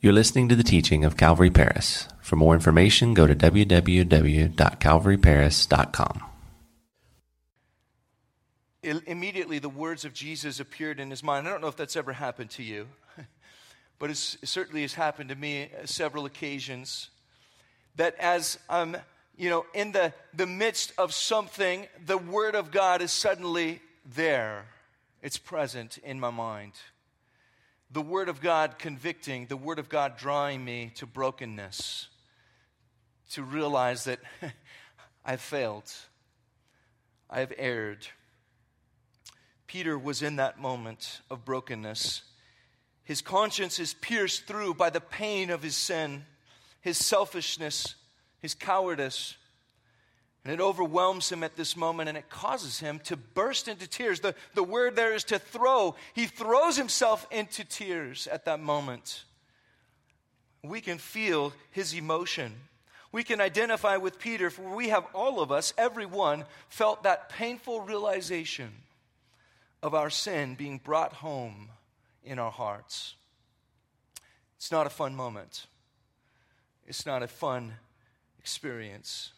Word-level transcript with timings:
You're 0.00 0.12
listening 0.12 0.48
to 0.48 0.54
the 0.54 0.62
teaching 0.62 1.04
of 1.04 1.16
Calvary 1.16 1.50
Paris. 1.50 2.06
For 2.20 2.36
more 2.36 2.54
information, 2.54 3.14
go 3.14 3.26
to 3.26 3.34
www.calvaryparis.com. 3.34 6.22
Immediately, 8.84 9.58
the 9.58 9.68
words 9.68 10.04
of 10.04 10.14
Jesus 10.14 10.60
appeared 10.60 11.00
in 11.00 11.10
his 11.10 11.24
mind. 11.24 11.48
I 11.48 11.50
don't 11.50 11.60
know 11.60 11.66
if 11.66 11.74
that's 11.74 11.96
ever 11.96 12.12
happened 12.12 12.50
to 12.50 12.62
you, 12.62 12.86
but 13.98 14.10
it 14.10 14.16
certainly 14.16 14.82
has 14.82 14.94
happened 14.94 15.30
to 15.30 15.34
me 15.34 15.68
several 15.84 16.26
occasions. 16.26 17.10
That 17.96 18.14
as 18.20 18.56
I'm, 18.70 18.98
you 19.36 19.50
know, 19.50 19.66
in 19.74 19.90
the, 19.90 20.12
the 20.32 20.46
midst 20.46 20.92
of 20.96 21.12
something, 21.12 21.88
the 22.06 22.18
Word 22.18 22.54
of 22.54 22.70
God 22.70 23.02
is 23.02 23.10
suddenly 23.10 23.82
there. 24.14 24.66
It's 25.22 25.38
present 25.38 25.98
in 26.04 26.20
my 26.20 26.30
mind 26.30 26.74
the 27.90 28.02
Word 28.02 28.28
of 28.28 28.40
God 28.40 28.78
convicting, 28.78 29.46
the 29.46 29.56
Word 29.56 29.78
of 29.78 29.88
God 29.88 30.16
drawing 30.16 30.64
me 30.64 30.92
to 30.96 31.06
brokenness, 31.06 32.08
to 33.30 33.42
realize 33.42 34.04
that 34.04 34.20
I've 35.24 35.40
failed, 35.40 35.90
I've 37.30 37.52
erred. 37.56 38.06
Peter 39.66 39.98
was 39.98 40.22
in 40.22 40.36
that 40.36 40.58
moment 40.58 41.20
of 41.30 41.44
brokenness. 41.44 42.22
His 43.04 43.20
conscience 43.22 43.78
is 43.78 43.94
pierced 43.94 44.46
through 44.46 44.74
by 44.74 44.90
the 44.90 45.00
pain 45.00 45.50
of 45.50 45.62
his 45.62 45.76
sin, 45.76 46.24
his 46.80 46.98
selfishness, 46.98 47.94
his 48.40 48.54
cowardice. 48.54 49.36
And 50.44 50.54
it 50.54 50.60
overwhelms 50.60 51.30
him 51.30 51.42
at 51.42 51.56
this 51.56 51.76
moment 51.76 52.08
and 52.08 52.16
it 52.16 52.30
causes 52.30 52.80
him 52.80 53.00
to 53.00 53.16
burst 53.16 53.68
into 53.68 53.86
tears. 53.86 54.20
The, 54.20 54.34
the 54.54 54.62
word 54.62 54.96
there 54.96 55.14
is 55.14 55.24
to 55.24 55.38
throw. 55.38 55.94
He 56.14 56.26
throws 56.26 56.76
himself 56.76 57.26
into 57.30 57.64
tears 57.64 58.26
at 58.26 58.44
that 58.46 58.60
moment. 58.60 59.24
We 60.62 60.80
can 60.80 60.98
feel 60.98 61.52
his 61.70 61.92
emotion. 61.92 62.54
We 63.10 63.24
can 63.24 63.40
identify 63.40 63.96
with 63.96 64.18
Peter, 64.18 64.50
for 64.50 64.74
we 64.74 64.88
have 64.88 65.06
all 65.14 65.40
of 65.40 65.50
us, 65.50 65.72
everyone, 65.78 66.44
felt 66.68 67.04
that 67.04 67.30
painful 67.30 67.80
realization 67.80 68.70
of 69.82 69.94
our 69.94 70.10
sin 70.10 70.54
being 70.54 70.78
brought 70.78 71.14
home 71.14 71.70
in 72.22 72.38
our 72.38 72.50
hearts. 72.50 73.14
It's 74.56 74.72
not 74.72 74.86
a 74.86 74.90
fun 74.90 75.14
moment, 75.14 75.66
it's 76.86 77.06
not 77.06 77.22
a 77.22 77.28
fun 77.28 77.74
experience. 78.38 79.32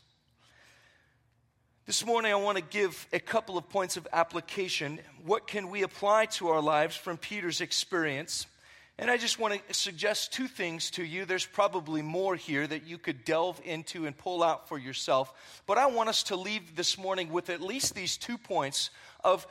This 1.91 2.07
morning, 2.07 2.31
I 2.31 2.37
want 2.37 2.57
to 2.57 2.63
give 2.63 3.09
a 3.13 3.19
couple 3.19 3.59
of 3.59 3.69
points 3.69 3.97
of 3.97 4.07
application. 4.13 5.01
What 5.25 5.49
can 5.49 5.71
we 5.71 5.83
apply 5.83 6.27
to 6.27 6.51
our 6.51 6.61
lives 6.61 6.95
from 6.95 7.17
Peter's 7.17 7.61
experience? 7.61 8.47
And 8.97 9.11
I 9.11 9.17
just 9.17 9.41
want 9.41 9.61
to 9.67 9.75
suggest 9.75 10.33
two 10.33 10.47
things 10.47 10.93
to 10.93 11.05
you. 11.05 11.25
There's 11.25 11.45
probably 11.45 12.01
more 12.01 12.37
here 12.37 12.65
that 12.65 12.87
you 12.87 12.97
could 12.97 13.25
delve 13.25 13.61
into 13.65 14.07
and 14.07 14.17
pull 14.17 14.45
out 14.45 14.69
for 14.69 14.79
yourself. 14.79 15.33
But 15.67 15.79
I 15.79 15.87
want 15.87 16.09
us 16.09 16.23
to 16.23 16.37
leave 16.37 16.77
this 16.77 16.97
morning 16.97 17.33
with 17.33 17.51
at 17.51 17.61
least 17.61 17.97
these 17.97 18.17
two 18.17 18.39
points 18.39 18.91
of 19.25 19.45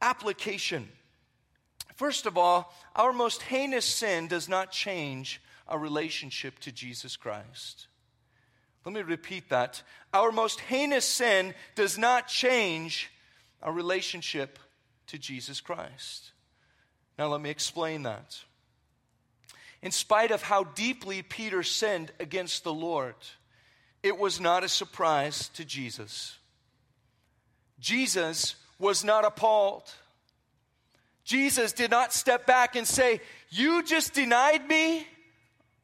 application. 0.00 0.88
First 1.96 2.24
of 2.24 2.38
all, 2.38 2.72
our 2.96 3.12
most 3.12 3.42
heinous 3.42 3.84
sin 3.84 4.28
does 4.28 4.48
not 4.48 4.72
change 4.72 5.42
our 5.68 5.78
relationship 5.78 6.58
to 6.60 6.72
Jesus 6.72 7.18
Christ. 7.18 7.88
Let 8.84 8.94
me 8.94 9.02
repeat 9.02 9.48
that. 9.50 9.82
Our 10.12 10.32
most 10.32 10.60
heinous 10.60 11.04
sin 11.04 11.54
does 11.74 11.98
not 11.98 12.28
change 12.28 13.10
our 13.62 13.72
relationship 13.72 14.58
to 15.08 15.18
Jesus 15.18 15.60
Christ. 15.60 16.32
Now, 17.18 17.28
let 17.28 17.40
me 17.40 17.50
explain 17.50 18.02
that. 18.02 18.40
In 19.82 19.90
spite 19.90 20.30
of 20.30 20.42
how 20.42 20.64
deeply 20.64 21.22
Peter 21.22 21.62
sinned 21.62 22.12
against 22.18 22.64
the 22.64 22.72
Lord, 22.72 23.14
it 24.02 24.18
was 24.18 24.40
not 24.40 24.64
a 24.64 24.68
surprise 24.68 25.48
to 25.50 25.64
Jesus. 25.64 26.36
Jesus 27.78 28.56
was 28.78 29.04
not 29.04 29.24
appalled. 29.24 29.92
Jesus 31.24 31.72
did 31.72 31.90
not 31.90 32.12
step 32.12 32.46
back 32.46 32.74
and 32.74 32.86
say, 32.86 33.20
You 33.50 33.82
just 33.82 34.14
denied 34.14 34.66
me 34.66 35.06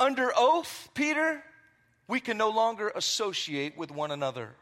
under 0.00 0.32
oath, 0.36 0.88
Peter? 0.94 1.42
We 2.08 2.18
can 2.18 2.38
no 2.38 2.48
longer 2.48 2.90
associate 2.96 3.76
with 3.76 3.90
one 3.90 4.10
another. 4.10 4.54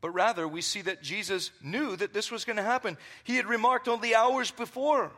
But 0.00 0.10
rather, 0.10 0.48
we 0.48 0.62
see 0.62 0.82
that 0.82 1.02
Jesus 1.02 1.52
knew 1.62 1.94
that 1.94 2.12
this 2.12 2.32
was 2.32 2.44
going 2.44 2.56
to 2.56 2.62
happen. 2.62 2.96
He 3.22 3.36
had 3.36 3.46
remarked 3.46 3.86
only 3.86 4.14
hours 4.14 4.50
before 4.50 5.12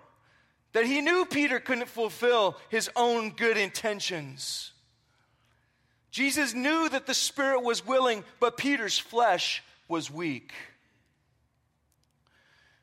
that 0.72 0.84
he 0.84 1.00
knew 1.00 1.24
Peter 1.24 1.60
couldn't 1.60 1.88
fulfill 1.88 2.58
his 2.68 2.90
own 2.96 3.30
good 3.30 3.56
intentions. 3.56 4.72
Jesus 6.10 6.52
knew 6.52 6.88
that 6.88 7.06
the 7.06 7.14
Spirit 7.14 7.62
was 7.62 7.86
willing, 7.86 8.24
but 8.40 8.56
Peter's 8.56 8.98
flesh 8.98 9.62
was 9.88 10.10
weak. 10.10 10.52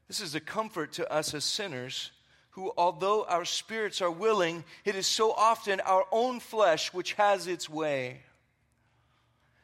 This 0.08 0.22
is 0.22 0.36
a 0.36 0.40
comfort 0.40 0.94
to 0.94 1.12
us 1.12 1.34
as 1.34 1.44
sinners 1.44 2.12
who, 2.52 2.72
although 2.78 3.26
our 3.26 3.46
spirits 3.46 4.02
are 4.02 4.12
willing, 4.12 4.64
it 4.86 4.96
is 4.96 5.08
so 5.08 5.32
often 5.32 5.80
our 5.82 6.06
own 6.12 6.40
flesh 6.40 6.94
which 6.94 7.14
has 7.14 7.48
its 7.48 7.70
way. 7.70 8.22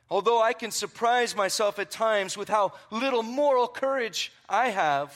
Although 0.09 0.41
I 0.41 0.53
can 0.53 0.71
surprise 0.71 1.35
myself 1.35 1.79
at 1.79 1.91
times 1.91 2.37
with 2.37 2.47
how 2.47 2.73
little 2.89 3.23
moral 3.23 3.67
courage 3.67 4.31
I 4.47 4.69
have, 4.69 5.13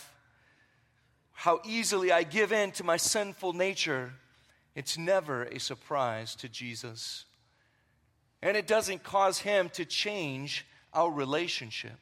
how 1.32 1.62
easily 1.66 2.12
I 2.12 2.24
give 2.24 2.52
in 2.52 2.72
to 2.74 2.84
my 2.84 2.98
sinful 2.98 3.54
nature, 3.54 4.12
it's 4.76 4.98
never 4.98 5.46
a 5.46 5.60
surprise 5.60 6.36
to 6.36 6.50
Jesus. 6.50 7.26
And 8.42 8.58
it 8.58 8.68
doesn't 8.68 9.04
cause 9.04 9.40
him 9.40 9.70
to 9.70 9.86
change 9.86 10.66
our 10.94 11.10
relationship. 11.10 11.98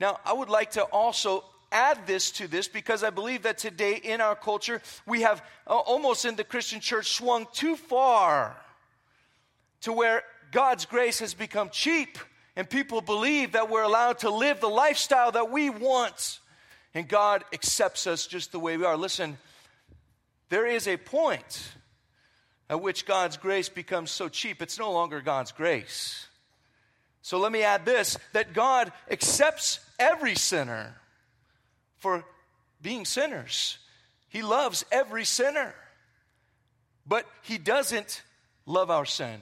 Now, 0.00 0.18
I 0.24 0.32
would 0.32 0.48
like 0.48 0.72
to 0.72 0.82
also 0.82 1.44
add 1.76 2.06
this 2.06 2.30
to 2.32 2.48
this 2.48 2.68
because 2.68 3.04
I 3.04 3.10
believe 3.10 3.42
that 3.42 3.58
today 3.58 4.00
in 4.02 4.22
our 4.22 4.34
culture, 4.34 4.80
we 5.06 5.20
have 5.22 5.44
uh, 5.66 5.76
almost 5.76 6.24
in 6.24 6.34
the 6.36 6.44
Christian 6.44 6.80
church 6.80 7.12
swung 7.12 7.46
too 7.52 7.76
far 7.76 8.56
to 9.82 9.92
where 9.92 10.22
God's 10.52 10.86
grace 10.86 11.18
has 11.18 11.34
become 11.34 11.68
cheap 11.68 12.16
and 12.56 12.68
people 12.68 13.02
believe 13.02 13.52
that 13.52 13.68
we're 13.68 13.82
allowed 13.82 14.20
to 14.20 14.30
live 14.30 14.60
the 14.60 14.68
lifestyle 14.68 15.32
that 15.32 15.50
we 15.50 15.68
want 15.68 16.40
and 16.94 17.06
God 17.06 17.44
accepts 17.52 18.06
us 18.06 18.26
just 18.26 18.52
the 18.52 18.58
way 18.58 18.78
we 18.78 18.86
are. 18.86 18.96
Listen, 18.96 19.36
there 20.48 20.66
is 20.66 20.88
a 20.88 20.96
point 20.96 21.72
at 22.70 22.80
which 22.80 23.04
God's 23.04 23.36
grace 23.36 23.68
becomes 23.68 24.10
so 24.10 24.30
cheap, 24.30 24.62
it's 24.62 24.78
no 24.78 24.92
longer 24.92 25.20
God's 25.20 25.52
grace. 25.52 26.26
So 27.20 27.38
let 27.38 27.52
me 27.52 27.62
add 27.64 27.84
this 27.84 28.16
that 28.32 28.54
God 28.54 28.92
accepts 29.10 29.80
every 29.98 30.36
sinner 30.36 30.94
for 32.06 32.24
being 32.80 33.04
sinners. 33.04 33.78
He 34.28 34.40
loves 34.40 34.84
every 34.92 35.24
sinner, 35.24 35.74
but 37.04 37.26
He 37.42 37.58
doesn't 37.58 38.22
love 38.64 38.92
our 38.92 39.04
sin. 39.04 39.40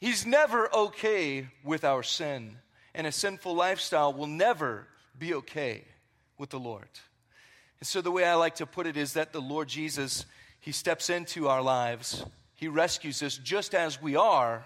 He's 0.00 0.24
never 0.24 0.74
okay 0.74 1.48
with 1.62 1.84
our 1.84 2.02
sin, 2.02 2.56
and 2.94 3.06
a 3.06 3.12
sinful 3.12 3.54
lifestyle 3.54 4.14
will 4.14 4.26
never 4.26 4.86
be 5.18 5.34
okay 5.34 5.84
with 6.38 6.48
the 6.48 6.58
Lord. 6.58 6.88
And 7.78 7.86
so, 7.86 8.00
the 8.00 8.10
way 8.10 8.24
I 8.24 8.36
like 8.36 8.54
to 8.54 8.66
put 8.66 8.86
it 8.86 8.96
is 8.96 9.12
that 9.12 9.34
the 9.34 9.42
Lord 9.42 9.68
Jesus, 9.68 10.24
He 10.60 10.72
steps 10.72 11.10
into 11.10 11.48
our 11.48 11.60
lives, 11.60 12.24
He 12.54 12.68
rescues 12.68 13.22
us 13.22 13.36
just 13.36 13.74
as 13.74 14.00
we 14.00 14.16
are, 14.16 14.64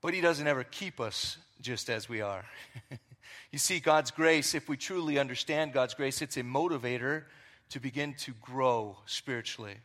but 0.00 0.14
He 0.14 0.22
doesn't 0.22 0.46
ever 0.46 0.64
keep 0.64 0.98
us 0.98 1.36
just 1.60 1.90
as 1.90 2.08
we 2.08 2.22
are. 2.22 2.46
You 3.54 3.58
see, 3.58 3.78
God's 3.78 4.10
grace, 4.10 4.52
if 4.56 4.68
we 4.68 4.76
truly 4.76 5.16
understand 5.16 5.72
God's 5.72 5.94
grace, 5.94 6.20
it's 6.22 6.36
a 6.36 6.42
motivator 6.42 7.22
to 7.70 7.78
begin 7.78 8.14
to 8.14 8.32
grow 8.42 8.96
spiritually, 9.06 9.76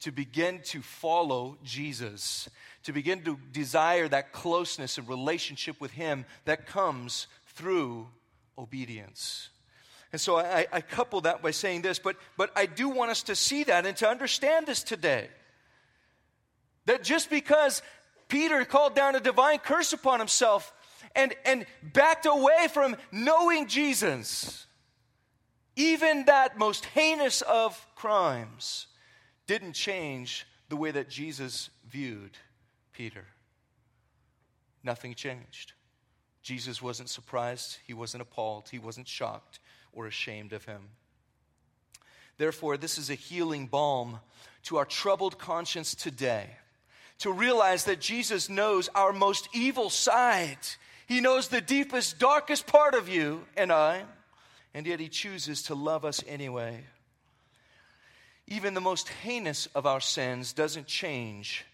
to 0.00 0.12
begin 0.12 0.60
to 0.64 0.82
follow 0.82 1.56
Jesus, 1.64 2.46
to 2.82 2.92
begin 2.92 3.24
to 3.24 3.38
desire 3.52 4.06
that 4.08 4.34
closeness 4.34 4.98
and 4.98 5.08
relationship 5.08 5.80
with 5.80 5.92
Him 5.92 6.26
that 6.44 6.66
comes 6.66 7.26
through 7.54 8.06
obedience. 8.58 9.48
And 10.12 10.20
so 10.20 10.36
I, 10.36 10.66
I, 10.70 10.82
couple 10.82 11.22
that 11.22 11.40
by 11.40 11.52
saying 11.52 11.80
this, 11.80 11.98
but, 11.98 12.16
but 12.36 12.50
I 12.54 12.66
do 12.66 12.90
want 12.90 13.12
us 13.12 13.22
to 13.22 13.34
see 13.34 13.64
that 13.64 13.86
and 13.86 13.96
to 13.96 14.06
understand 14.06 14.66
this 14.66 14.82
today. 14.82 15.30
That 16.84 17.02
just 17.02 17.30
because 17.30 17.80
Peter 18.28 18.62
called 18.66 18.94
down 18.94 19.14
a 19.14 19.20
divine 19.20 19.60
curse 19.60 19.94
upon 19.94 20.18
himself 20.18 20.70
and, 21.16 21.34
and 21.44 21.66
backed 21.82 22.26
away 22.26 22.68
from 22.72 22.96
knowing 23.10 23.66
Jesus, 23.66 24.66
even 25.74 26.26
that 26.26 26.58
most 26.58 26.84
heinous 26.86 27.42
of 27.42 27.84
crimes 27.96 28.86
didn't 29.46 29.72
change 29.72 30.46
the 30.68 30.76
way 30.76 30.90
that 30.90 31.08
Jesus 31.08 31.70
viewed 31.88 32.36
Peter. 32.92 33.24
Nothing 34.84 35.14
changed. 35.14 35.72
Jesus 36.42 36.80
wasn't 36.80 37.08
surprised, 37.08 37.78
he 37.86 37.94
wasn't 37.94 38.22
appalled, 38.22 38.68
he 38.70 38.78
wasn't 38.78 39.08
shocked 39.08 39.58
or 39.92 40.06
ashamed 40.06 40.52
of 40.52 40.64
him. 40.64 40.82
Therefore, 42.38 42.76
this 42.76 42.98
is 42.98 43.10
a 43.10 43.14
healing 43.14 43.66
balm 43.66 44.20
to 44.64 44.76
our 44.76 44.84
troubled 44.84 45.38
conscience 45.38 45.94
today. 45.94 46.50
To 47.20 47.32
realize 47.32 47.84
that 47.84 48.00
Jesus 48.00 48.50
knows 48.50 48.88
our 48.94 49.12
most 49.12 49.48
evil 49.54 49.88
side. 49.88 50.58
He 51.06 51.20
knows 51.20 51.48
the 51.48 51.60
deepest, 51.60 52.18
darkest 52.18 52.66
part 52.66 52.94
of 52.94 53.08
you 53.08 53.44
and 53.56 53.72
I, 53.72 54.04
and 54.74 54.86
yet 54.86 55.00
He 55.00 55.08
chooses 55.08 55.62
to 55.64 55.74
love 55.74 56.04
us 56.04 56.22
anyway. 56.26 56.84
Even 58.48 58.74
the 58.74 58.80
most 58.80 59.08
heinous 59.08 59.66
of 59.74 59.86
our 59.86 60.00
sins 60.00 60.52
doesn't 60.52 60.86
change 60.86 61.64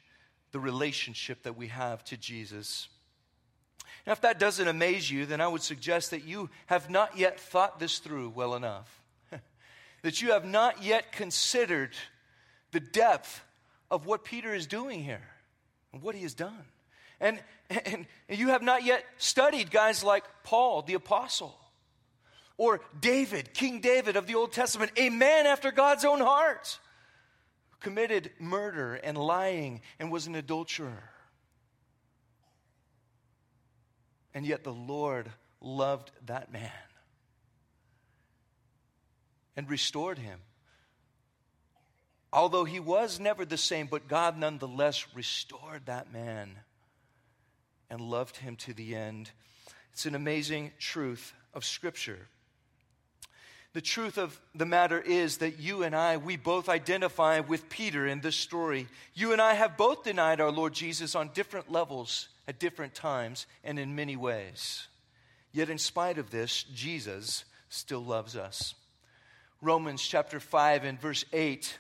the 0.53 0.61
relationship 0.61 1.43
that 1.43 1.57
we 1.57 1.69
have 1.69 2.05
to 2.05 2.17
Jesus. 2.17 2.89
Now, 4.07 4.13
if 4.13 4.21
that 4.23 4.39
doesn't 4.39 4.69
amaze 4.69 5.11
you, 5.11 5.27
then 5.27 5.41
I 5.41 5.49
would 5.49 5.63
suggest 5.63 6.11
that 6.11 6.25
you 6.25 6.51
have 6.67 6.91
not 6.91 7.17
yet 7.17 7.39
thought 7.39 7.79
this 7.79 7.99
through 7.99 8.31
well 8.31 8.55
enough. 8.55 9.03
that 10.03 10.21
you 10.21 10.33
have 10.33 10.45
not 10.45 10.83
yet 10.83 11.13
considered 11.13 11.91
the 12.73 12.81
depth 12.81 13.43
of 13.91 14.07
what 14.07 14.25
Peter 14.25 14.55
is 14.55 14.67
doing 14.67 15.03
here 15.03 15.29
and 15.93 16.03
what 16.03 16.15
he 16.15 16.23
has 16.23 16.35
done. 16.35 16.65
And, 17.23 17.39
and, 17.71 18.07
you 18.29 18.49
have 18.49 18.63
not 18.63 18.85
yet 18.85 19.05
studied 19.17 19.71
guys 19.71 20.03
like 20.03 20.25
Paul, 20.43 20.83
the 20.83 20.95
apostle, 20.95 21.57
or 22.59 22.81
David, 23.01 23.55
King 23.55 23.81
David 23.81 24.17
of 24.17 24.27
the 24.27 24.35
Old 24.35 24.53
Testament, 24.53 24.91
a 24.97 25.09
man 25.09 25.47
after 25.47 25.71
God's 25.71 26.05
own 26.05 26.21
heart, 26.21 26.81
who 27.71 27.77
committed 27.79 28.33
murder 28.41 28.95
and 28.95 29.17
lying 29.17 29.83
and 30.01 30.11
was 30.11 30.27
an 30.27 30.35
adulterer. 30.35 31.11
And 34.35 34.45
yet 34.45 34.65
the 34.65 34.73
Lord 34.73 35.31
loved 35.61 36.11
that 36.27 36.53
man 36.53 36.71
and 39.57 39.71
restored 39.71 40.19
him. 40.19 40.41
Although 42.33 42.65
he 42.65 42.81
was 42.81 43.21
never 43.21 43.45
the 43.45 43.59
same, 43.59 43.87
but 43.87 44.09
God 44.09 44.39
nonetheless 44.39 45.07
restored 45.15 45.87
that 45.87 46.13
man 46.13 46.57
and 47.93 48.01
loved 48.01 48.39
him 48.39 48.57
to 48.57 48.73
the 48.73 48.97
end. 48.97 49.31
It's 49.93 50.07
an 50.07 50.15
amazing 50.15 50.73
truth 50.79 51.35
of 51.53 51.63
Scripture. 51.63 52.27
The 53.75 53.83
truth 53.83 54.17
of 54.17 54.41
the 54.55 54.65
matter 54.65 54.99
is 54.99 55.39
that 55.39 55.61
you 55.61 55.83
and 55.83 55.95
I, 55.95 56.17
we 56.17 56.39
both 56.39 56.71
identify 56.71 57.41
with 57.41 57.69
Peter 57.69 58.07
in 58.07 58.23
this 58.23 58.35
story. 58.35 58.89
You 59.13 59.33
and 59.33 59.43
I 59.43 59.53
have 59.53 59.77
both 59.77 60.05
denied 60.05 60.41
our 60.41 60.51
Lord 60.51 60.73
Jesus 60.73 61.15
on 61.15 61.33
different 61.35 61.71
levels 61.71 62.29
at 62.49 62.59
different 62.59 62.95
times 62.95 63.47
and 63.63 63.79
in 63.79 63.95
many 63.95 64.17
ways. 64.17 64.89
Yet, 65.53 65.69
in 65.69 65.77
spite 65.77 66.17
of 66.17 66.31
this, 66.31 66.63
Jesus 66.63 67.45
still 67.69 68.03
loves 68.03 68.37
us. 68.37 68.75
Romans 69.61 70.03
chapter 70.03 70.41
5 70.41 70.85
and 70.85 70.99
verse 70.99 71.27
8 71.31 71.79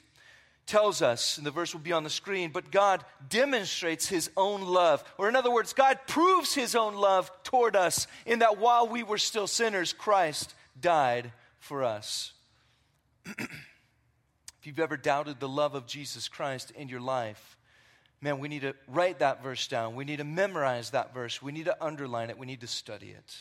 tells 0.66 1.02
us, 1.02 1.38
and 1.38 1.46
the 1.46 1.50
verse 1.50 1.72
will 1.72 1.80
be 1.80 1.92
on 1.92 2.04
the 2.04 2.10
screen, 2.10 2.50
but 2.50 2.70
God 2.70 3.04
demonstrates 3.28 4.08
his 4.08 4.30
own 4.36 4.62
love. 4.62 5.04
Or, 5.18 5.28
in 5.28 5.36
other 5.36 5.50
words, 5.50 5.72
God 5.72 5.98
proves 6.06 6.54
his 6.54 6.74
own 6.74 6.94
love 6.94 7.30
toward 7.42 7.76
us 7.76 8.06
in 8.26 8.40
that 8.40 8.58
while 8.58 8.86
we 8.88 9.02
were 9.02 9.18
still 9.18 9.46
sinners, 9.46 9.92
Christ 9.92 10.54
died 10.80 11.32
for 11.58 11.82
us. 11.82 12.32
if 13.26 13.48
you've 14.64 14.78
ever 14.78 14.96
doubted 14.96 15.40
the 15.40 15.48
love 15.48 15.74
of 15.74 15.86
Jesus 15.86 16.28
Christ 16.28 16.70
in 16.72 16.88
your 16.88 17.00
life, 17.00 17.56
man, 18.20 18.38
we 18.38 18.48
need 18.48 18.62
to 18.62 18.74
write 18.86 19.18
that 19.18 19.42
verse 19.42 19.66
down. 19.66 19.94
We 19.96 20.04
need 20.04 20.18
to 20.18 20.24
memorize 20.24 20.90
that 20.90 21.12
verse. 21.12 21.42
We 21.42 21.52
need 21.52 21.66
to 21.66 21.84
underline 21.84 22.30
it. 22.30 22.38
We 22.38 22.46
need 22.46 22.60
to 22.60 22.66
study 22.66 23.10
it. 23.10 23.36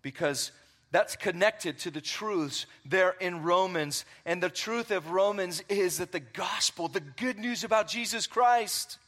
Because 0.00 0.52
that's 0.90 1.16
connected 1.16 1.78
to 1.80 1.90
the 1.90 2.00
truths 2.00 2.66
there 2.84 3.14
in 3.20 3.42
Romans. 3.42 4.04
And 4.24 4.42
the 4.42 4.48
truth 4.48 4.90
of 4.90 5.10
Romans 5.10 5.62
is 5.68 5.98
that 5.98 6.12
the 6.12 6.20
gospel, 6.20 6.88
the 6.88 7.00
good 7.00 7.38
news 7.38 7.62
about 7.62 7.88
Jesus 7.88 8.26
Christ, 8.26 8.98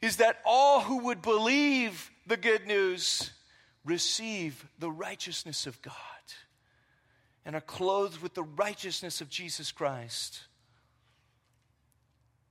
is 0.00 0.16
that 0.16 0.40
all 0.44 0.80
who 0.80 1.04
would 1.04 1.20
believe 1.20 2.10
the 2.26 2.36
good 2.36 2.66
news 2.66 3.32
receive 3.84 4.66
the 4.78 4.90
righteousness 4.90 5.66
of 5.66 5.80
God 5.82 5.94
and 7.44 7.54
are 7.54 7.60
clothed 7.60 8.22
with 8.22 8.34
the 8.34 8.42
righteousness 8.42 9.20
of 9.20 9.28
Jesus 9.28 9.72
Christ. 9.72 10.40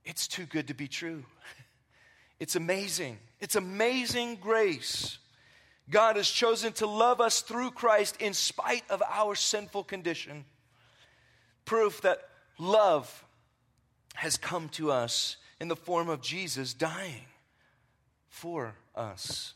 It's 0.04 0.28
too 0.28 0.44
good 0.44 0.68
to 0.68 0.74
be 0.74 0.88
true. 0.88 1.24
It's 2.40 2.56
amazing. 2.56 3.18
It's 3.38 3.54
amazing 3.54 4.34
grace. 4.40 5.18
God 5.90 6.16
has 6.16 6.28
chosen 6.28 6.72
to 6.74 6.86
love 6.86 7.20
us 7.20 7.42
through 7.42 7.72
Christ 7.72 8.20
in 8.20 8.34
spite 8.34 8.84
of 8.88 9.02
our 9.08 9.34
sinful 9.34 9.84
condition. 9.84 10.44
Proof 11.64 12.00
that 12.02 12.18
love 12.58 13.24
has 14.14 14.36
come 14.36 14.68
to 14.70 14.90
us 14.90 15.36
in 15.60 15.68
the 15.68 15.76
form 15.76 16.08
of 16.08 16.22
Jesus 16.22 16.74
dying 16.74 17.26
for 18.28 18.74
us. 18.94 19.54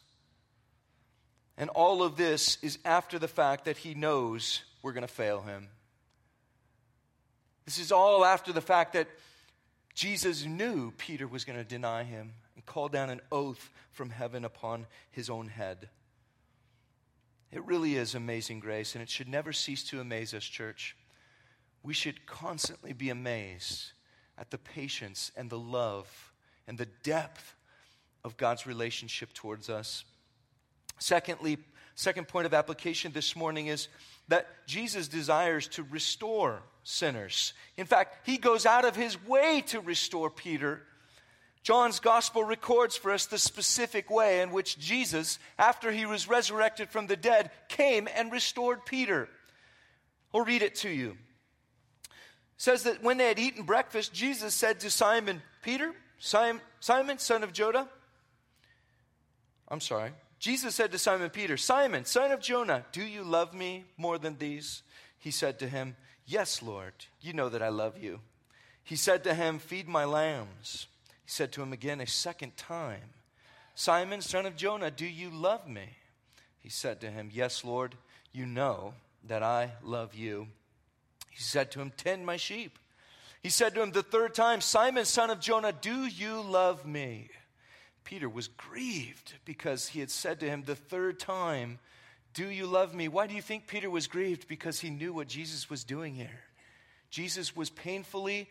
And 1.56 1.70
all 1.70 2.02
of 2.02 2.16
this 2.16 2.58
is 2.62 2.78
after 2.84 3.18
the 3.18 3.28
fact 3.28 3.64
that 3.64 3.78
he 3.78 3.94
knows 3.94 4.62
we're 4.82 4.92
going 4.92 5.06
to 5.06 5.12
fail 5.12 5.40
him. 5.40 5.68
This 7.64 7.78
is 7.78 7.90
all 7.90 8.24
after 8.24 8.52
the 8.52 8.60
fact 8.60 8.92
that 8.92 9.08
Jesus 9.94 10.44
knew 10.44 10.92
Peter 10.98 11.26
was 11.26 11.44
going 11.44 11.58
to 11.58 11.64
deny 11.64 12.04
him 12.04 12.32
and 12.54 12.64
call 12.66 12.88
down 12.88 13.10
an 13.10 13.20
oath 13.32 13.70
from 13.92 14.10
heaven 14.10 14.44
upon 14.44 14.86
his 15.10 15.30
own 15.30 15.48
head. 15.48 15.88
It 17.52 17.64
really 17.64 17.96
is 17.96 18.14
amazing 18.14 18.60
grace, 18.60 18.94
and 18.94 19.02
it 19.02 19.08
should 19.08 19.28
never 19.28 19.52
cease 19.52 19.84
to 19.84 20.00
amaze 20.00 20.34
us, 20.34 20.44
church. 20.44 20.96
We 21.82 21.94
should 21.94 22.26
constantly 22.26 22.92
be 22.92 23.10
amazed 23.10 23.92
at 24.36 24.50
the 24.50 24.58
patience 24.58 25.30
and 25.36 25.48
the 25.48 25.58
love 25.58 26.32
and 26.66 26.76
the 26.76 26.88
depth 27.02 27.54
of 28.24 28.36
God's 28.36 28.66
relationship 28.66 29.32
towards 29.32 29.70
us. 29.70 30.04
Secondly, 30.98 31.58
second 31.94 32.26
point 32.28 32.46
of 32.46 32.54
application 32.54 33.12
this 33.12 33.36
morning 33.36 33.68
is 33.68 33.88
that 34.28 34.48
Jesus 34.66 35.08
desires 35.08 35.68
to 35.68 35.84
restore 35.84 36.62
sinners. 36.82 37.52
In 37.76 37.86
fact, 37.86 38.26
he 38.26 38.36
goes 38.36 38.66
out 38.66 38.84
of 38.84 38.96
his 38.96 39.22
way 39.24 39.62
to 39.68 39.80
restore 39.80 40.30
Peter. 40.30 40.82
John's 41.66 41.98
gospel 41.98 42.44
records 42.44 42.96
for 42.96 43.10
us 43.10 43.26
the 43.26 43.38
specific 43.38 44.08
way 44.08 44.40
in 44.40 44.52
which 44.52 44.78
Jesus, 44.78 45.40
after 45.58 45.90
he 45.90 46.06
was 46.06 46.28
resurrected 46.28 46.90
from 46.90 47.08
the 47.08 47.16
dead, 47.16 47.50
came 47.68 48.06
and 48.14 48.30
restored 48.30 48.86
Peter. 48.86 49.28
I'll 50.32 50.44
read 50.44 50.62
it 50.62 50.76
to 50.76 50.88
you. 50.88 51.16
It 52.04 52.08
says 52.56 52.84
that 52.84 53.02
when 53.02 53.16
they 53.16 53.26
had 53.26 53.40
eaten 53.40 53.64
breakfast, 53.64 54.14
Jesus 54.14 54.54
said 54.54 54.78
to 54.78 54.90
Simon, 54.92 55.42
Peter, 55.60 55.92
Simon, 56.20 56.62
Simon, 56.78 57.18
son 57.18 57.42
of 57.42 57.52
Jonah, 57.52 57.88
I'm 59.66 59.80
sorry, 59.80 60.12
Jesus 60.38 60.76
said 60.76 60.92
to 60.92 60.98
Simon 61.00 61.30
Peter, 61.30 61.56
Simon, 61.56 62.04
son 62.04 62.30
of 62.30 62.38
Jonah, 62.38 62.86
do 62.92 63.02
you 63.02 63.24
love 63.24 63.52
me 63.52 63.86
more 63.96 64.18
than 64.18 64.38
these? 64.38 64.84
He 65.18 65.32
said 65.32 65.58
to 65.58 65.68
him, 65.68 65.96
Yes, 66.26 66.62
Lord, 66.62 66.94
you 67.20 67.32
know 67.32 67.48
that 67.48 67.60
I 67.60 67.70
love 67.70 67.98
you. 67.98 68.20
He 68.84 68.94
said 68.94 69.24
to 69.24 69.34
him, 69.34 69.58
Feed 69.58 69.88
my 69.88 70.04
lambs. 70.04 70.86
He 71.26 71.32
said 71.32 71.50
to 71.52 71.62
him 71.62 71.72
again 71.72 72.00
a 72.00 72.06
second 72.06 72.56
time, 72.56 73.10
Simon, 73.74 74.22
son 74.22 74.46
of 74.46 74.54
Jonah, 74.54 74.92
do 74.92 75.04
you 75.04 75.28
love 75.28 75.68
me? 75.68 75.82
He 76.60 76.68
said 76.68 77.00
to 77.00 77.10
him, 77.10 77.30
Yes, 77.32 77.64
Lord, 77.64 77.96
you 78.32 78.46
know 78.46 78.94
that 79.24 79.42
I 79.42 79.72
love 79.82 80.14
you. 80.14 80.46
He 81.30 81.42
said 81.42 81.72
to 81.72 81.80
him, 81.80 81.92
Tend 81.96 82.24
my 82.24 82.36
sheep. 82.36 82.78
He 83.42 83.50
said 83.50 83.74
to 83.74 83.82
him 83.82 83.90
the 83.90 84.04
third 84.04 84.34
time, 84.34 84.60
Simon, 84.60 85.04
son 85.04 85.30
of 85.30 85.40
Jonah, 85.40 85.72
do 85.72 86.06
you 86.06 86.40
love 86.40 86.86
me? 86.86 87.28
Peter 88.04 88.28
was 88.28 88.46
grieved 88.46 89.34
because 89.44 89.88
he 89.88 89.98
had 89.98 90.12
said 90.12 90.38
to 90.40 90.46
him 90.46 90.62
the 90.62 90.76
third 90.76 91.18
time, 91.18 91.80
Do 92.34 92.48
you 92.48 92.66
love 92.66 92.94
me? 92.94 93.08
Why 93.08 93.26
do 93.26 93.34
you 93.34 93.42
think 93.42 93.66
Peter 93.66 93.90
was 93.90 94.06
grieved? 94.06 94.46
Because 94.46 94.78
he 94.78 94.90
knew 94.90 95.12
what 95.12 95.26
Jesus 95.26 95.68
was 95.68 95.82
doing 95.82 96.14
here. 96.14 96.40
Jesus 97.10 97.56
was 97.56 97.68
painfully 97.68 98.48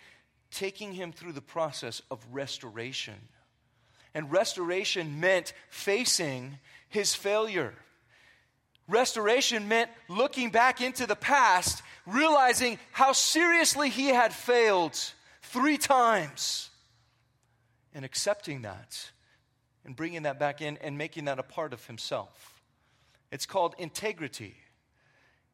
taking 0.51 0.93
him 0.93 1.11
through 1.11 1.33
the 1.33 1.41
process 1.41 2.01
of 2.09 2.25
restoration. 2.31 3.15
And 4.13 4.31
restoration 4.31 5.19
meant 5.19 5.53
facing 5.69 6.59
his 6.87 7.13
failure. 7.13 7.73
Restoration 8.87 9.67
meant 9.67 9.89
looking 10.07 10.51
back 10.51 10.79
into 10.79 11.07
the 11.07 11.15
past, 11.15 11.81
realizing 12.05 12.79
how 12.91 13.11
seriously 13.11 13.89
he 13.89 14.07
had 14.07 14.33
failed 14.33 14.97
three 15.41 15.77
times, 15.77 16.69
and 17.93 18.05
accepting 18.05 18.63
that 18.63 19.11
and 19.85 19.95
bringing 19.95 20.23
that 20.23 20.39
back 20.39 20.61
in 20.61 20.77
and 20.77 20.97
making 20.97 21.25
that 21.25 21.39
a 21.39 21.43
part 21.43 21.71
of 21.73 21.85
himself. 21.87 22.61
It's 23.31 23.45
called 23.45 23.75
integrity. 23.77 24.55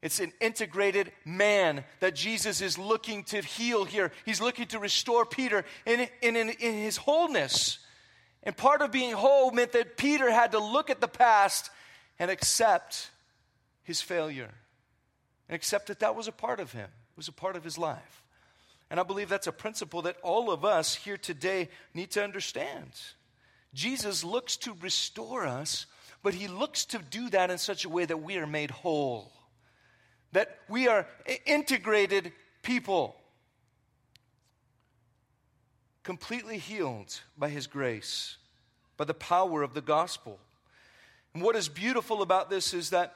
It's 0.02 0.20
an 0.20 0.34
integrated 0.42 1.12
man 1.26 1.84
that 2.00 2.16
Jesus 2.16 2.62
is 2.62 2.78
looking 2.78 3.24
to 3.26 3.42
heal 3.42 3.86
here. 3.86 4.12
He's 4.26 4.42
looking 4.42 4.66
to 4.68 4.80
restore 4.80 5.26
Peter 5.26 5.64
in, 5.86 6.08
in, 6.22 6.36
in, 6.36 6.50
in, 6.50 6.74
his 6.74 6.98
wholeness. 6.98 7.78
And 8.42 8.58
part 8.58 8.82
of 8.82 8.92
being 8.92 9.14
whole 9.14 9.52
meant 9.52 9.74
that 9.74 9.98
Peter 9.98 10.32
had 10.32 10.54
to 10.54 10.60
look 10.60 10.90
at 10.90 11.02
the 11.02 11.08
past 11.08 11.70
and 12.18 12.32
accept 12.32 13.12
his 13.84 14.02
failure 14.02 14.50
and 15.48 15.56
accept 15.56 15.88
that 15.88 16.00
that 16.00 16.16
was 16.16 16.28
a 16.28 16.32
part 16.32 16.60
of 16.60 16.72
him. 16.72 16.90
It 16.90 17.18
was 17.18 17.28
a 17.28 17.34
part 17.34 17.56
of 17.56 17.64
his 17.64 17.78
life. 17.78 18.24
And 18.90 19.00
I 19.00 19.04
believe 19.04 19.30
that's 19.30 19.48
a 19.48 19.52
principle 19.52 20.02
that 20.04 20.18
all 20.24 20.52
of 20.52 20.66
us 20.66 20.96
here 20.96 21.18
today 21.18 21.70
need 21.94 22.12
to 22.12 22.24
understand. 22.24 22.90
Jesus 23.74 24.24
looks 24.24 24.58
to 24.58 24.76
restore 24.82 25.46
us, 25.46 25.86
but 26.24 26.34
he 26.34 26.48
looks 26.48 26.86
to 26.86 27.00
do 27.00 27.30
that 27.30 27.52
in 27.52 27.58
such 27.58 27.86
a 27.86 27.90
way 27.90 28.06
that 28.06 28.22
we 28.22 28.38
are 28.38 28.48
made 28.48 28.72
whole, 28.72 29.32
that 30.32 30.60
we 30.70 30.88
are 30.88 31.08
integrated 31.46 32.32
people, 32.64 33.16
completely 36.04 36.58
healed 36.58 37.20
by 37.38 37.50
his 37.50 37.68
grace, 37.68 38.38
by 38.98 39.06
the 39.06 39.14
power 39.14 39.62
of 39.62 39.74
the 39.74 39.82
gospel. 39.82 40.40
And 41.34 41.44
what 41.44 41.56
is 41.56 41.70
beautiful 41.70 42.22
about 42.22 42.50
this 42.50 42.74
is 42.74 42.90
that 42.92 43.16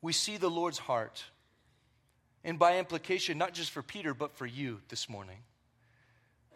we 0.00 0.12
see 0.12 0.36
the 0.36 0.50
Lord's 0.50 0.78
heart. 0.78 1.24
And 2.44 2.58
by 2.58 2.78
implication, 2.78 3.36
not 3.36 3.52
just 3.52 3.70
for 3.70 3.82
Peter, 3.82 4.14
but 4.14 4.36
for 4.36 4.46
you 4.46 4.80
this 4.88 5.08
morning. 5.08 5.38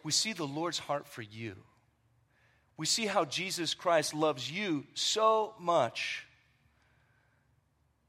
We 0.03 0.11
see 0.11 0.33
the 0.33 0.47
Lord's 0.47 0.79
heart 0.79 1.07
for 1.07 1.21
you. 1.21 1.55
We 2.75 2.85
see 2.85 3.05
how 3.05 3.25
Jesus 3.25 3.73
Christ 3.73 4.13
loves 4.13 4.49
you 4.49 4.85
so 4.93 5.53
much 5.59 6.25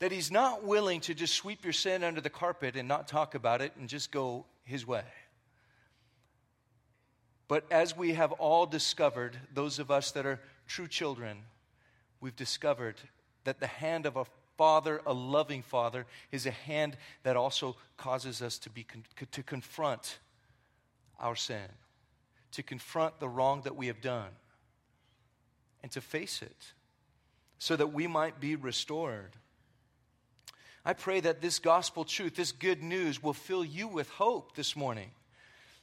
that 0.04 0.12
he's 0.12 0.30
not 0.30 0.62
willing 0.62 1.00
to 1.00 1.14
just 1.14 1.32
sweep 1.32 1.64
your 1.64 1.72
sin 1.72 2.04
under 2.04 2.20
the 2.20 2.28
carpet 2.28 2.76
and 2.76 2.86
not 2.86 3.08
talk 3.08 3.34
about 3.34 3.62
it 3.62 3.72
and 3.80 3.88
just 3.88 4.10
go 4.10 4.44
his 4.64 4.86
way. 4.86 5.04
But 7.48 7.64
as 7.70 7.96
we 7.96 8.12
have 8.12 8.32
all 8.32 8.66
discovered, 8.66 9.34
those 9.54 9.78
of 9.78 9.90
us 9.90 10.10
that 10.10 10.26
are 10.26 10.40
true 10.66 10.88
children, 10.88 11.38
we've 12.20 12.36
discovered 12.36 12.96
that 13.44 13.60
the 13.60 13.66
hand 13.66 14.04
of 14.04 14.18
a 14.18 14.26
father, 14.58 15.00
a 15.06 15.14
loving 15.14 15.62
father, 15.62 16.04
is 16.30 16.44
a 16.44 16.50
hand 16.50 16.98
that 17.22 17.34
also 17.34 17.74
causes 17.96 18.42
us 18.42 18.58
to, 18.58 18.68
be, 18.68 18.84
to 19.30 19.42
confront 19.42 20.18
our 21.18 21.34
sin, 21.34 21.70
to 22.52 22.62
confront 22.62 23.20
the 23.20 23.28
wrong 23.30 23.62
that 23.62 23.74
we 23.74 23.86
have 23.86 24.02
done, 24.02 24.32
and 25.82 25.90
to 25.92 26.02
face 26.02 26.42
it 26.42 26.74
so 27.58 27.74
that 27.74 27.94
we 27.94 28.06
might 28.06 28.38
be 28.38 28.54
restored. 28.54 29.34
I 30.84 30.92
pray 30.92 31.20
that 31.20 31.40
this 31.40 31.58
gospel 31.58 32.04
truth, 32.04 32.36
this 32.36 32.52
good 32.52 32.82
news, 32.82 33.22
will 33.22 33.32
fill 33.32 33.64
you 33.64 33.88
with 33.88 34.08
hope 34.10 34.54
this 34.54 34.76
morning, 34.76 35.10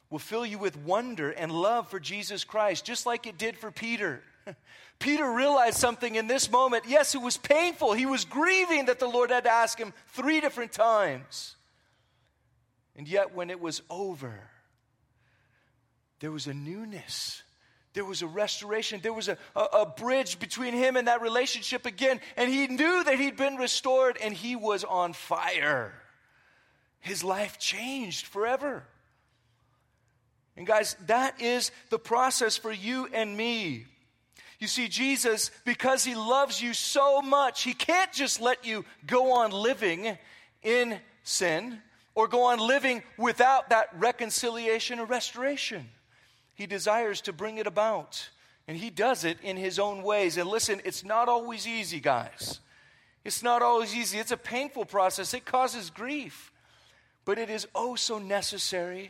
will 0.10 0.20
fill 0.20 0.46
you 0.46 0.60
with 0.60 0.78
wonder 0.78 1.32
and 1.32 1.52
love 1.52 1.90
for 1.90 2.00
Jesus 2.00 2.44
Christ, 2.44 2.86
just 2.86 3.06
like 3.06 3.26
it 3.26 3.38
did 3.38 3.58
for 3.58 3.72
Peter. 3.72 4.22
Peter 5.00 5.32
realized 5.32 5.78
something 5.78 6.16
in 6.16 6.28
this 6.28 6.52
moment. 6.52 6.84
Yes, 6.88 7.16
it 7.16 7.22
was 7.22 7.38
painful. 7.38 7.94
He 7.94 8.06
was 8.06 8.26
grieving 8.26 8.86
that 8.86 9.00
the 9.00 9.08
Lord 9.08 9.32
had 9.32 9.46
to 9.46 9.52
ask 9.52 9.80
him 9.80 9.94
three 10.10 10.40
different 10.40 10.72
times. 10.72 11.56
And 12.96 13.08
yet, 13.08 13.34
when 13.34 13.50
it 13.50 13.60
was 13.60 13.82
over, 13.90 14.40
there 16.20 16.32
was 16.32 16.46
a 16.46 16.54
newness. 16.54 17.42
There 17.94 18.06
was 18.06 18.22
a 18.22 18.28
restoration. 18.28 19.02
There 19.02 19.14
was 19.14 19.28
a, 19.28 19.38
a, 19.56 19.60
a, 19.60 19.86
bridge 19.86 20.40
between 20.40 20.74
him 20.74 20.96
and 20.96 21.08
that 21.08 21.22
relationship 21.22 21.86
again. 21.86 22.22
And 22.38 22.52
he 22.52 22.68
knew 22.68 23.04
that 23.04 23.20
he'd 23.20 23.36
been 23.36 23.58
restored 23.58 24.18
and 24.22 24.34
he 24.34 24.56
was 24.56 24.84
on 24.84 25.14
fire. 25.14 25.94
His 27.02 27.24
life 27.24 27.60
changed 27.60 28.28
forever. 28.28 28.84
And, 30.56 30.66
guys, 30.66 30.96
that 31.08 31.42
is 31.42 31.72
the 31.90 32.00
process 32.00 32.56
for 32.56 32.72
you 32.72 33.08
and 33.14 33.36
me. 33.36 33.86
You 34.60 34.68
see, 34.68 34.88
Jesus, 34.88 35.50
because 35.66 36.04
he 36.04 36.14
loves 36.14 36.62
you 36.62 36.74
so 36.74 37.22
much, 37.22 37.64
he 37.64 37.74
can't 37.74 38.14
just 38.14 38.40
let 38.40 38.66
you 38.66 38.86
go 39.08 39.34
on 39.34 39.52
living 39.52 40.18
in 40.62 41.00
sin 41.24 41.82
or 42.14 42.28
go 42.28 42.44
on 42.44 42.60
living 42.60 43.02
without 43.18 43.70
that 43.72 43.90
reconciliation 43.98 45.00
or 45.00 45.06
restoration. 45.06 45.90
He 46.62 46.68
desires 46.68 47.22
to 47.22 47.34
bring 47.34 47.58
it 47.58 47.66
about, 47.66 48.30
and 48.68 48.78
he 48.78 48.92
does 48.92 49.24
it 49.24 49.40
in 49.42 49.58
his 49.58 49.80
own 49.80 50.04
ways. 50.04 50.38
And 50.38 50.48
listen, 50.48 50.80
it's 50.86 51.04
not 51.04 51.28
always 51.28 51.66
easy, 51.66 52.00
guys. 52.00 52.60
It's 53.26 53.42
not 53.42 53.64
always 53.64 53.96
easy. 53.96 54.20
It's 54.20 54.30
a 54.30 54.38
painful 54.38 54.86
process, 54.86 55.34
it 55.34 55.44
causes 55.44 55.90
grief, 55.90 56.52
but 57.26 57.40
it 57.40 57.50
is 57.50 57.68
oh 57.74 57.96
so 57.96 58.20
necessary, 58.20 59.10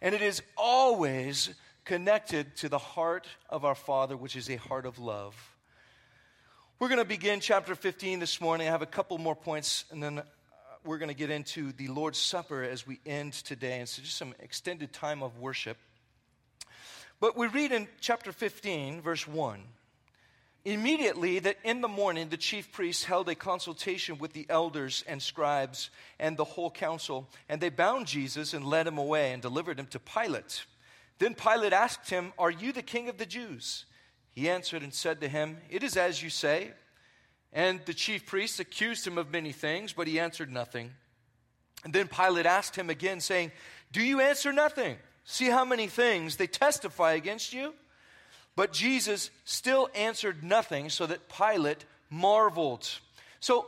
and 0.00 0.14
it 0.14 0.22
is 0.22 0.40
always 0.56 1.50
connected 1.84 2.56
to 2.56 2.70
the 2.70 2.78
heart 2.78 3.26
of 3.50 3.66
our 3.66 3.74
Father, 3.74 4.16
which 4.16 4.34
is 4.34 4.48
a 4.48 4.56
heart 4.56 4.86
of 4.86 4.98
love. 4.98 5.34
We're 6.78 6.88
going 6.88 7.00
to 7.00 7.04
begin 7.04 7.40
chapter 7.40 7.74
15 7.74 8.18
this 8.18 8.40
morning. 8.40 8.66
I 8.66 8.70
have 8.70 8.80
a 8.80 8.86
couple 8.86 9.18
more 9.18 9.36
points, 9.36 9.84
and 9.90 10.02
then 10.02 10.20
uh, 10.20 10.22
we're 10.86 10.96
going 10.96 11.10
to 11.10 11.14
get 11.14 11.28
into 11.28 11.72
the 11.72 11.88
Lord's 11.88 12.18
Supper 12.18 12.62
as 12.62 12.86
we 12.86 12.98
end 13.04 13.34
today. 13.34 13.80
And 13.80 13.86
so, 13.86 14.00
just 14.00 14.16
some 14.16 14.34
extended 14.40 14.94
time 14.94 15.22
of 15.22 15.38
worship. 15.38 15.76
But 17.22 17.36
we 17.36 17.46
read 17.46 17.70
in 17.70 17.86
chapter 18.00 18.32
15, 18.32 19.00
verse 19.00 19.28
1 19.28 19.62
immediately 20.64 21.38
that 21.38 21.56
in 21.64 21.80
the 21.80 21.88
morning 21.88 22.28
the 22.28 22.36
chief 22.36 22.72
priests 22.72 23.04
held 23.04 23.28
a 23.28 23.34
consultation 23.34 24.18
with 24.18 24.32
the 24.32 24.46
elders 24.48 25.04
and 25.06 25.22
scribes 25.22 25.90
and 26.18 26.36
the 26.36 26.44
whole 26.44 26.70
council, 26.70 27.28
and 27.48 27.60
they 27.60 27.68
bound 27.68 28.08
Jesus 28.08 28.54
and 28.54 28.64
led 28.64 28.88
him 28.88 28.98
away 28.98 29.32
and 29.32 29.40
delivered 29.40 29.78
him 29.78 29.86
to 29.86 30.00
Pilate. 30.00 30.64
Then 31.18 31.34
Pilate 31.34 31.72
asked 31.72 32.10
him, 32.10 32.32
Are 32.40 32.50
you 32.50 32.72
the 32.72 32.82
king 32.82 33.08
of 33.08 33.18
the 33.18 33.26
Jews? 33.26 33.84
He 34.32 34.50
answered 34.50 34.82
and 34.82 34.92
said 34.92 35.20
to 35.20 35.28
him, 35.28 35.58
It 35.70 35.84
is 35.84 35.96
as 35.96 36.22
you 36.22 36.30
say. 36.30 36.72
And 37.52 37.80
the 37.84 37.94
chief 37.94 38.26
priests 38.26 38.58
accused 38.58 39.06
him 39.06 39.16
of 39.16 39.30
many 39.30 39.52
things, 39.52 39.92
but 39.92 40.08
he 40.08 40.18
answered 40.18 40.50
nothing. 40.50 40.90
And 41.84 41.92
then 41.92 42.08
Pilate 42.08 42.46
asked 42.46 42.74
him 42.74 42.90
again, 42.90 43.20
saying, 43.20 43.52
Do 43.92 44.02
you 44.02 44.20
answer 44.20 44.52
nothing? 44.52 44.96
See 45.24 45.46
how 45.46 45.64
many 45.64 45.86
things 45.86 46.36
they 46.36 46.46
testify 46.46 47.12
against 47.12 47.52
you? 47.52 47.74
But 48.54 48.72
Jesus 48.72 49.30
still 49.44 49.88
answered 49.94 50.42
nothing, 50.42 50.90
so 50.90 51.06
that 51.06 51.28
Pilate 51.28 51.84
marveled. 52.10 52.88
So 53.40 53.66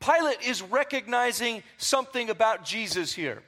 Pilate 0.00 0.42
is 0.46 0.62
recognizing 0.62 1.62
something 1.76 2.30
about 2.30 2.64
Jesus 2.64 3.12
here. 3.12 3.42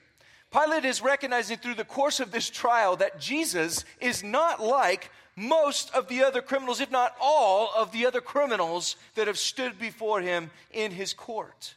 Pilate 0.53 0.85
is 0.85 1.03
recognizing 1.03 1.59
through 1.59 1.75
the 1.75 1.85
course 1.85 2.21
of 2.21 2.31
this 2.31 2.49
trial 2.49 2.97
that 2.97 3.19
Jesus 3.19 3.85
is 4.01 4.23
not 4.23 4.63
like 4.63 5.11
most 5.35 5.95
of 5.95 6.09
the 6.09 6.23
other 6.23 6.41
criminals, 6.41 6.81
if 6.81 6.91
not 6.91 7.15
all 7.21 7.71
of 7.77 7.93
the 7.93 8.07
other 8.07 8.21
criminals 8.21 8.97
that 9.17 9.27
have 9.27 9.39
stood 9.39 9.79
before 9.79 10.21
him 10.21 10.51
in 10.73 10.93
his 10.93 11.13
court. 11.13 11.75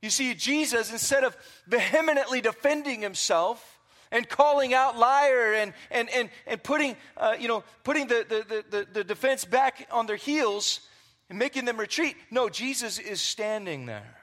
You 0.00 0.10
see, 0.10 0.34
Jesus, 0.34 0.90
instead 0.90 1.22
of 1.22 1.36
vehemently 1.66 2.40
defending 2.40 3.02
himself 3.02 3.77
and 4.10 4.28
calling 4.28 4.74
out 4.74 4.98
liar 4.98 5.54
and, 5.54 5.72
and, 5.90 6.08
and, 6.10 6.30
and 6.46 6.62
putting, 6.62 6.96
uh, 7.16 7.34
you 7.38 7.48
know, 7.48 7.64
putting 7.84 8.06
the, 8.06 8.24
the, 8.28 8.64
the, 8.70 8.86
the 8.92 9.04
defense 9.04 9.44
back 9.44 9.86
on 9.90 10.06
their 10.06 10.16
heels 10.16 10.80
and 11.28 11.38
making 11.38 11.64
them 11.64 11.78
retreat, 11.78 12.16
no, 12.30 12.48
Jesus 12.48 12.98
is 12.98 13.20
standing 13.20 13.86
there. 13.86 14.16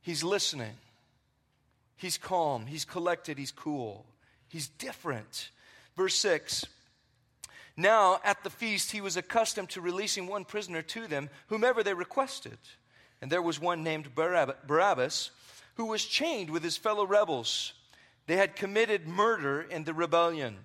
He's 0.00 0.22
listening. 0.24 0.74
He's 1.96 2.18
calm, 2.18 2.66
he's 2.66 2.84
collected, 2.84 3.38
he's 3.38 3.52
cool, 3.52 4.04
he's 4.48 4.68
different. 4.68 5.50
Verse 5.96 6.16
6 6.16 6.66
Now 7.76 8.20
at 8.24 8.42
the 8.42 8.50
feast, 8.50 8.90
he 8.90 9.00
was 9.00 9.16
accustomed 9.16 9.70
to 9.70 9.80
releasing 9.80 10.26
one 10.26 10.44
prisoner 10.44 10.82
to 10.82 11.06
them, 11.06 11.30
whomever 11.46 11.82
they 11.82 11.94
requested. 11.94 12.58
And 13.22 13.32
there 13.32 13.40
was 13.40 13.60
one 13.60 13.82
named 13.82 14.14
Barabbas 14.14 15.30
who 15.76 15.86
was 15.86 16.04
chained 16.04 16.50
with 16.50 16.62
his 16.62 16.76
fellow 16.76 17.06
rebels. 17.06 17.72
They 18.26 18.36
had 18.36 18.56
committed 18.56 19.06
murder 19.06 19.62
in 19.62 19.84
the 19.84 19.94
rebellion. 19.94 20.56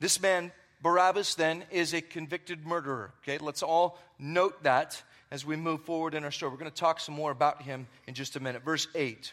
This 0.00 0.20
man, 0.20 0.52
Barabbas, 0.82 1.34
then, 1.34 1.64
is 1.70 1.94
a 1.94 2.00
convicted 2.00 2.66
murderer. 2.66 3.12
Okay, 3.22 3.38
let's 3.38 3.62
all 3.62 3.98
note 4.18 4.62
that 4.64 5.02
as 5.30 5.46
we 5.46 5.56
move 5.56 5.82
forward 5.82 6.14
in 6.14 6.24
our 6.24 6.30
story. 6.30 6.52
We're 6.52 6.58
going 6.58 6.70
to 6.70 6.76
talk 6.76 7.00
some 7.00 7.14
more 7.14 7.30
about 7.30 7.62
him 7.62 7.86
in 8.06 8.14
just 8.14 8.36
a 8.36 8.40
minute. 8.40 8.62
Verse 8.62 8.86
8. 8.94 9.32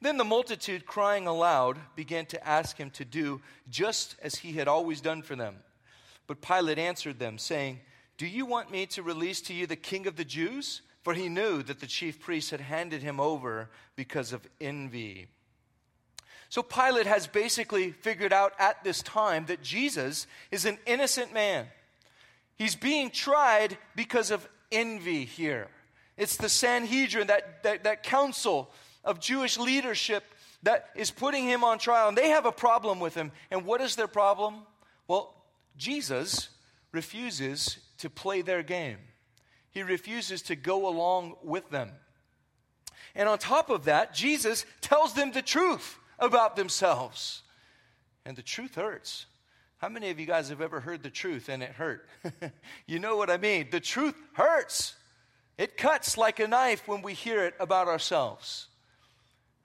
Then 0.00 0.16
the 0.16 0.24
multitude, 0.24 0.84
crying 0.84 1.28
aloud, 1.28 1.78
began 1.94 2.26
to 2.26 2.48
ask 2.48 2.76
him 2.76 2.90
to 2.90 3.04
do 3.04 3.40
just 3.70 4.16
as 4.20 4.34
he 4.34 4.54
had 4.54 4.66
always 4.66 5.00
done 5.00 5.22
for 5.22 5.36
them. 5.36 5.56
But 6.26 6.40
Pilate 6.42 6.78
answered 6.78 7.20
them, 7.20 7.38
saying, 7.38 7.78
Do 8.18 8.26
you 8.26 8.44
want 8.44 8.72
me 8.72 8.86
to 8.86 9.02
release 9.02 9.40
to 9.42 9.54
you 9.54 9.68
the 9.68 9.76
king 9.76 10.08
of 10.08 10.16
the 10.16 10.24
Jews? 10.24 10.82
For 11.02 11.14
he 11.14 11.28
knew 11.28 11.62
that 11.62 11.80
the 11.80 11.86
chief 11.86 12.20
priests 12.20 12.50
had 12.50 12.60
handed 12.60 13.02
him 13.02 13.20
over 13.20 13.70
because 13.94 14.32
of 14.32 14.46
envy. 14.60 15.28
So 16.52 16.62
Pilate 16.62 17.06
has 17.06 17.26
basically 17.26 17.92
figured 17.92 18.30
out 18.30 18.52
at 18.58 18.84
this 18.84 19.00
time 19.00 19.46
that 19.46 19.62
Jesus 19.62 20.26
is 20.50 20.66
an 20.66 20.76
innocent 20.84 21.32
man. 21.32 21.66
He's 22.56 22.74
being 22.74 23.10
tried 23.10 23.78
because 23.96 24.30
of 24.30 24.46
envy 24.70 25.24
here. 25.24 25.68
It's 26.18 26.36
the 26.36 26.50
Sanhedrin, 26.50 27.28
that, 27.28 27.62
that, 27.62 27.84
that 27.84 28.02
council 28.02 28.70
of 29.02 29.18
Jewish 29.18 29.56
leadership 29.56 30.24
that 30.62 30.90
is 30.94 31.10
putting 31.10 31.44
him 31.44 31.64
on 31.64 31.78
trial, 31.78 32.08
and 32.08 32.18
they 32.18 32.28
have 32.28 32.44
a 32.44 32.52
problem 32.52 33.00
with 33.00 33.14
him. 33.14 33.32
And 33.50 33.64
what 33.64 33.80
is 33.80 33.96
their 33.96 34.06
problem? 34.06 34.56
Well, 35.08 35.34
Jesus 35.78 36.50
refuses 36.92 37.78
to 37.96 38.10
play 38.10 38.42
their 38.42 38.62
game, 38.62 38.98
he 39.70 39.82
refuses 39.82 40.42
to 40.42 40.54
go 40.54 40.86
along 40.86 41.36
with 41.42 41.70
them. 41.70 41.92
And 43.14 43.26
on 43.26 43.38
top 43.38 43.70
of 43.70 43.86
that, 43.86 44.12
Jesus 44.12 44.66
tells 44.82 45.14
them 45.14 45.32
the 45.32 45.40
truth 45.40 45.98
about 46.22 46.56
themselves. 46.56 47.42
And 48.24 48.36
the 48.36 48.42
truth 48.42 48.76
hurts. 48.76 49.26
How 49.78 49.88
many 49.88 50.10
of 50.10 50.20
you 50.20 50.26
guys 50.26 50.48
have 50.48 50.60
ever 50.60 50.78
heard 50.78 51.02
the 51.02 51.10
truth 51.10 51.48
and 51.48 51.62
it 51.62 51.72
hurt? 51.72 52.08
you 52.86 53.00
know 53.00 53.16
what 53.16 53.28
I 53.28 53.36
mean. 53.36 53.66
The 53.70 53.80
truth 53.80 54.14
hurts. 54.34 54.94
It 55.58 55.76
cuts 55.76 56.16
like 56.16 56.38
a 56.38 56.46
knife 56.46 56.86
when 56.86 57.02
we 57.02 57.14
hear 57.14 57.44
it 57.44 57.54
about 57.58 57.88
ourselves. 57.88 58.68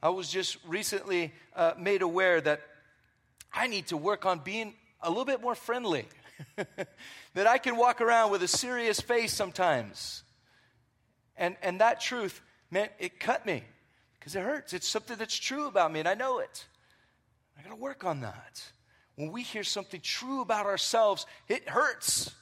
I 0.02 0.10
was 0.10 0.30
just 0.30 0.58
recently 0.68 1.34
uh, 1.56 1.74
made 1.78 2.02
aware 2.02 2.42
that 2.42 2.62
I 3.54 3.68
need 3.68 3.88
to 3.88 3.98
work 3.98 4.26
on 4.26 4.40
being 4.40 4.74
a 5.02 5.10
little 5.10 5.26
bit 5.26 5.42
more 5.42 5.56
friendly. 5.56 6.08
that 7.36 7.48
I 7.48 7.60
can 7.60 7.78
walk 7.78 8.02
around 8.02 8.32
with 8.32 8.42
a 8.42 8.48
serious 8.48 9.00
face 9.00 9.34
sometimes. 9.34 10.24
And, 11.36 11.56
and 11.62 11.80
that 11.82 12.02
truth 12.02 12.42
meant 12.72 12.92
it 13.00 13.20
cut 13.20 13.46
me 13.46 13.64
because 14.28 14.36
it 14.36 14.44
hurts. 14.44 14.74
It's 14.74 14.88
something 14.90 15.16
that's 15.18 15.38
true 15.38 15.68
about 15.68 15.94
me, 15.94 16.02
and 16.02 16.10
I 16.10 16.14
know 16.14 16.40
it. 16.40 16.66
I 17.58 17.62
got 17.62 17.70
to 17.70 17.78
work 17.78 18.04
on 18.04 18.20
that. 18.22 18.62
When 19.16 19.32
we 19.32 19.42
hear 19.42 19.64
something 19.64 20.02
true 20.02 20.42
about 20.42 20.66
ourselves, 20.66 21.26
it 21.48 21.70
hurts. 21.70 22.36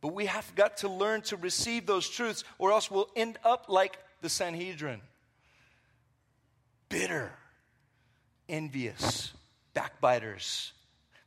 But 0.00 0.12
we 0.12 0.26
have 0.26 0.52
got 0.56 0.78
to 0.78 0.88
learn 0.88 1.22
to 1.22 1.36
receive 1.36 1.86
those 1.86 2.08
truths, 2.08 2.42
or 2.58 2.72
else 2.72 2.90
we'll 2.90 3.08
end 3.14 3.38
up 3.44 3.66
like 3.68 3.96
the 4.22 4.28
Sanhedrin 4.28 5.02
bitter, 6.88 7.30
envious, 8.48 9.32
backbiters, 9.72 10.72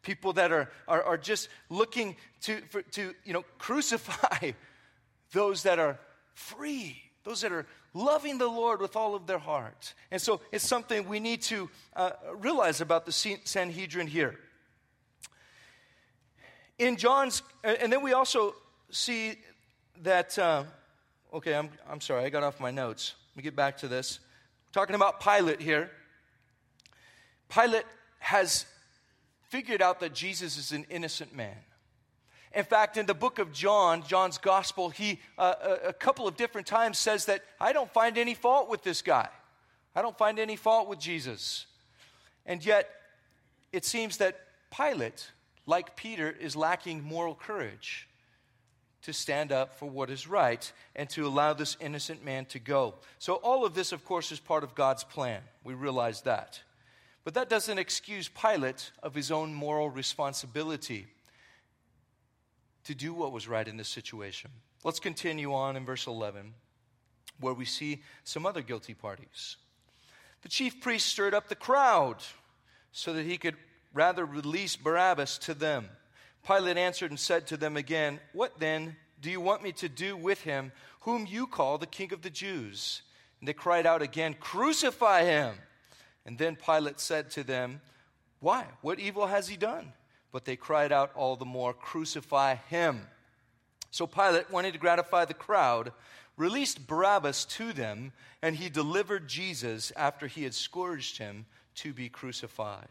people 0.02 0.34
that 0.34 0.52
are, 0.52 0.70
are, 0.86 1.02
are 1.02 1.18
just 1.18 1.48
looking 1.70 2.18
to, 2.42 2.58
for, 2.72 2.82
to 2.82 3.16
you 3.24 3.32
know, 3.32 3.46
crucify 3.58 4.52
those 5.32 5.64
that 5.64 5.80
are 5.80 5.98
free, 6.34 7.09
those 7.30 7.42
that 7.42 7.52
are 7.52 7.68
loving 7.94 8.40
the 8.40 8.48
Lord 8.48 8.82
with 8.82 8.96
all 8.96 9.14
of 9.14 9.28
their 9.28 9.38
heart. 9.38 9.94
And 10.10 10.20
so 10.20 10.42
it's 10.52 10.68
something 10.68 11.08
we 11.08 11.20
need 11.20 11.44
to 11.44 11.70
uh, 11.96 12.10
realize 12.34 12.82
about 12.82 13.06
the 13.06 13.12
Sanhedrin 13.12 14.08
here. 14.08 14.40
In 16.80 16.98
John's, 16.98 17.44
and 17.64 17.94
then 17.94 18.02
we 18.02 18.14
also 18.14 18.56
see 18.90 19.36
that, 20.02 20.40
uh, 20.40 20.64
okay, 21.32 21.54
I'm, 21.54 21.70
I'm 21.88 22.02
sorry, 22.02 22.26
I 22.26 22.30
got 22.30 22.42
off 22.42 22.60
my 22.60 22.72
notes. 22.72 23.14
Let 23.34 23.38
me 23.38 23.44
get 23.44 23.56
back 23.56 23.78
to 23.78 23.88
this. 23.88 24.20
talking 24.72 24.96
about 24.96 25.20
Pilate 25.22 25.62
here. 25.62 25.92
Pilate 27.48 27.86
has 28.18 28.66
figured 29.50 29.84
out 29.84 30.00
that 30.00 30.16
Jesus 30.16 30.58
is 30.58 30.72
an 30.72 30.84
innocent 30.90 31.36
man. 31.36 31.58
In 32.54 32.64
fact, 32.64 32.98
in 32.98 33.06
the 33.06 33.14
book 33.14 33.38
of 33.38 33.54
John, 33.54 34.04
John's 34.08 34.40
gospel, 34.40 34.90
he 34.90 35.20
uh, 35.38 35.54
a, 35.62 35.90
a 35.90 35.94
couple 35.94 36.28
of 36.28 36.36
different 36.36 36.66
times 36.66 36.98
says 36.98 37.26
that 37.26 37.44
I 37.60 37.74
don't 37.74 37.92
find 37.94 38.18
any 38.18 38.34
fault 38.34 38.70
with 38.70 38.84
this 38.84 39.02
guy. 39.02 39.30
I 39.96 40.02
don't 40.02 40.18
find 40.18 40.40
any 40.40 40.56
fault 40.56 40.88
with 40.88 41.00
Jesus. 41.00 41.68
And 42.46 42.66
yet, 42.66 42.90
it 43.72 43.86
seems 43.86 44.18
that 44.18 44.40
Pilate, 44.76 45.30
like 45.68 45.96
Peter, 45.96 46.36
is 46.40 46.56
lacking 46.56 47.04
moral 47.04 47.36
courage 47.36 48.08
to 49.04 49.14
stand 49.14 49.52
up 49.52 49.76
for 49.76 49.88
what 49.88 50.10
is 50.10 50.28
right 50.28 50.72
and 50.96 51.10
to 51.12 51.26
allow 51.28 51.54
this 51.54 51.78
innocent 51.80 52.26
man 52.26 52.46
to 52.46 52.60
go. 52.60 52.96
So, 53.20 53.36
all 53.36 53.66
of 53.66 53.76
this, 53.76 53.92
of 53.92 54.04
course, 54.06 54.32
is 54.32 54.40
part 54.40 54.64
of 54.64 54.74
God's 54.74 55.04
plan. 55.04 55.42
We 55.64 55.76
realize 55.76 56.22
that. 56.22 56.62
But 57.24 57.36
that 57.36 57.50
doesn't 57.50 57.78
excuse 57.78 58.28
Pilate 58.28 58.92
of 59.04 59.14
his 59.14 59.30
own 59.30 59.54
moral 59.54 59.90
responsibility 59.90 61.08
to 62.86 62.96
do 62.96 63.14
what 63.14 63.32
was 63.32 63.48
right 63.48 63.68
in 63.68 63.78
this 63.78 63.90
situation. 63.90 64.52
Let's 64.84 65.00
continue 65.00 65.54
on 65.54 65.76
in 65.76 65.86
verse 65.86 66.08
11, 66.08 66.54
where 67.40 67.54
we 67.54 67.66
see 67.66 68.02
some 68.24 68.46
other 68.46 68.62
guilty 68.62 68.94
parties. 68.94 69.58
The 70.42 70.50
chief 70.50 70.80
priest 70.80 71.08
stirred 71.08 71.34
up 71.34 71.50
the 71.50 71.56
crowd 71.56 72.18
so 72.92 73.14
that 73.14 73.26
he 73.26 73.38
could 73.38 73.56
rather 73.94 74.26
release 74.26 74.76
Barabbas 74.76 75.38
to 75.40 75.54
them. 75.54 75.90
Pilate 76.48 76.78
answered 76.78 77.12
and 77.12 77.20
said 77.20 77.48
to 77.48 77.58
them 77.58 77.76
again, 77.76 78.20
What 78.34 78.60
then 78.60 78.96
do 79.22 79.30
you 79.30 79.42
want 79.42 79.64
me 79.64 79.72
to 79.74 79.90
do 79.90 80.16
with 80.16 80.42
him, 80.42 80.72
whom 81.02 81.26
you 81.26 81.48
call 81.48 81.78
the 81.78 81.86
king 81.86 82.14
of 82.14 82.22
the 82.22 82.30
Jews? 82.30 83.02
And 83.40 83.48
they 83.48 83.54
cried 83.54 83.86
out 83.86 84.02
again, 84.02 84.36
Crucify 84.40 85.24
him! 85.24 85.56
And 86.26 86.38
then 86.38 86.56
Pilate 86.56 87.00
said 87.00 87.30
to 87.32 87.44
them, 87.44 87.82
Why? 88.40 88.66
What 88.82 89.00
evil 89.00 89.28
has 89.28 89.48
he 89.48 89.58
done? 89.58 89.94
But 90.32 90.46
they 90.46 90.56
cried 90.56 90.92
out 90.92 91.12
all 91.16 91.36
the 91.36 91.46
more, 91.46 91.74
Crucify 91.74 92.56
him. 92.56 93.08
So 93.92 94.06
Pilate, 94.06 94.52
wanting 94.52 94.74
to 94.74 94.78
gratify 94.78 95.26
the 95.26 95.34
crowd, 95.34 95.92
released 96.38 96.88
Barabbas 96.88 97.46
to 97.46 97.74
them, 97.74 98.14
and 98.42 98.56
he 98.56 98.70
delivered 98.70 99.28
Jesus 99.28 99.92
after 99.96 100.28
he 100.28 100.44
had 100.44 100.54
scourged 100.54 101.18
him 101.18 101.46
to 101.76 101.94
be 101.94 102.10
crucified. 102.10 102.88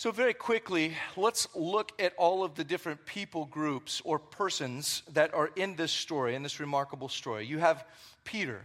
So, 0.00 0.10
very 0.10 0.32
quickly, 0.32 0.94
let's 1.14 1.46
look 1.54 1.92
at 2.00 2.14
all 2.16 2.42
of 2.42 2.54
the 2.54 2.64
different 2.64 3.04
people 3.04 3.44
groups 3.44 4.00
or 4.02 4.18
persons 4.18 5.02
that 5.12 5.34
are 5.34 5.50
in 5.56 5.76
this 5.76 5.92
story, 5.92 6.34
in 6.34 6.42
this 6.42 6.58
remarkable 6.58 7.10
story. 7.10 7.44
You 7.44 7.58
have 7.58 7.84
Peter. 8.24 8.62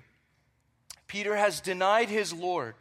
Peter 1.07 1.35
has 1.35 1.59
denied 1.59 2.07
his 2.07 2.31
Lord 2.31 2.75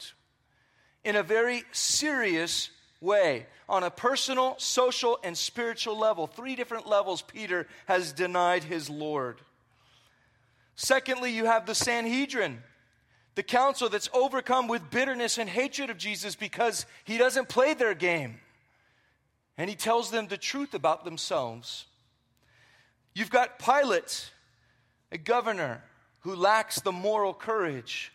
in 1.03 1.16
a 1.16 1.24
very 1.24 1.64
serious 1.72 2.70
way, 3.04 3.46
on 3.68 3.84
a 3.84 3.90
personal, 3.90 4.56
social, 4.58 5.18
and 5.22 5.36
spiritual 5.36 5.98
level. 5.98 6.26
Three 6.26 6.56
different 6.56 6.88
levels, 6.88 7.22
Peter 7.22 7.68
has 7.86 8.12
denied 8.12 8.64
his 8.64 8.90
Lord. 8.90 9.40
Secondly, 10.74 11.30
you 11.30 11.44
have 11.44 11.66
the 11.66 11.74
Sanhedrin, 11.74 12.62
the 13.36 13.42
council 13.42 13.88
that's 13.88 14.10
overcome 14.12 14.66
with 14.66 14.90
bitterness 14.90 15.38
and 15.38 15.48
hatred 15.48 15.90
of 15.90 15.98
Jesus 15.98 16.34
because 16.34 16.86
he 17.04 17.18
doesn't 17.18 17.48
play 17.48 17.74
their 17.74 17.94
game. 17.94 18.40
And 19.56 19.70
he 19.70 19.76
tells 19.76 20.10
them 20.10 20.26
the 20.26 20.36
truth 20.36 20.74
about 20.74 21.04
themselves. 21.04 21.86
You've 23.14 23.30
got 23.30 23.60
Pilate, 23.60 24.30
a 25.12 25.18
governor 25.18 25.82
who 26.20 26.34
lacks 26.34 26.80
the 26.80 26.90
moral 26.90 27.32
courage 27.34 28.12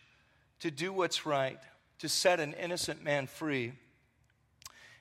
to 0.59 0.69
do 0.69 0.91
what's 0.91 1.25
right, 1.25 1.59
to 1.99 2.09
set 2.09 2.41
an 2.41 2.53
innocent 2.53 3.03
man 3.03 3.27
free. 3.27 3.73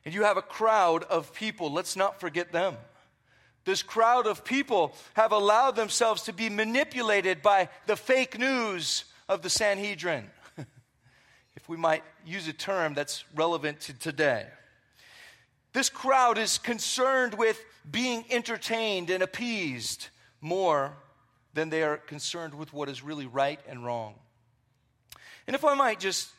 And 0.04 0.14
you 0.14 0.24
have 0.24 0.36
a 0.36 0.42
crowd 0.42 1.04
of 1.04 1.34
people, 1.34 1.72
let's 1.72 1.96
not 1.96 2.20
forget 2.20 2.52
them. 2.52 2.76
This 3.64 3.82
crowd 3.82 4.26
of 4.26 4.44
people 4.44 4.94
have 5.14 5.32
allowed 5.32 5.76
themselves 5.76 6.22
to 6.22 6.32
be 6.32 6.48
manipulated 6.48 7.42
by 7.42 7.68
the 7.86 7.96
fake 7.96 8.38
news 8.38 9.04
of 9.28 9.42
the 9.42 9.50
Sanhedrin, 9.50 10.30
if 11.56 11.68
we 11.68 11.76
might 11.76 12.02
use 12.24 12.48
a 12.48 12.54
term 12.54 12.94
that's 12.94 13.24
relevant 13.34 13.80
to 13.80 13.92
today. 13.92 14.46
This 15.74 15.90
crowd 15.90 16.38
is 16.38 16.56
concerned 16.56 17.34
with 17.34 17.62
being 17.90 18.24
entertained 18.30 19.10
and 19.10 19.22
appeased 19.22 20.08
more 20.40 20.96
than 21.54 21.70
they 21.70 21.82
are 21.82 21.98
concerned 21.98 22.54
with 22.54 22.72
what 22.72 22.88
is 22.88 23.02
really 23.02 23.26
right 23.26 23.60
and 23.68 23.84
wrong. 23.84 24.14
And 25.46 25.54
if 25.54 25.64
I 25.64 25.74
might 25.74 26.00
just 26.00 26.30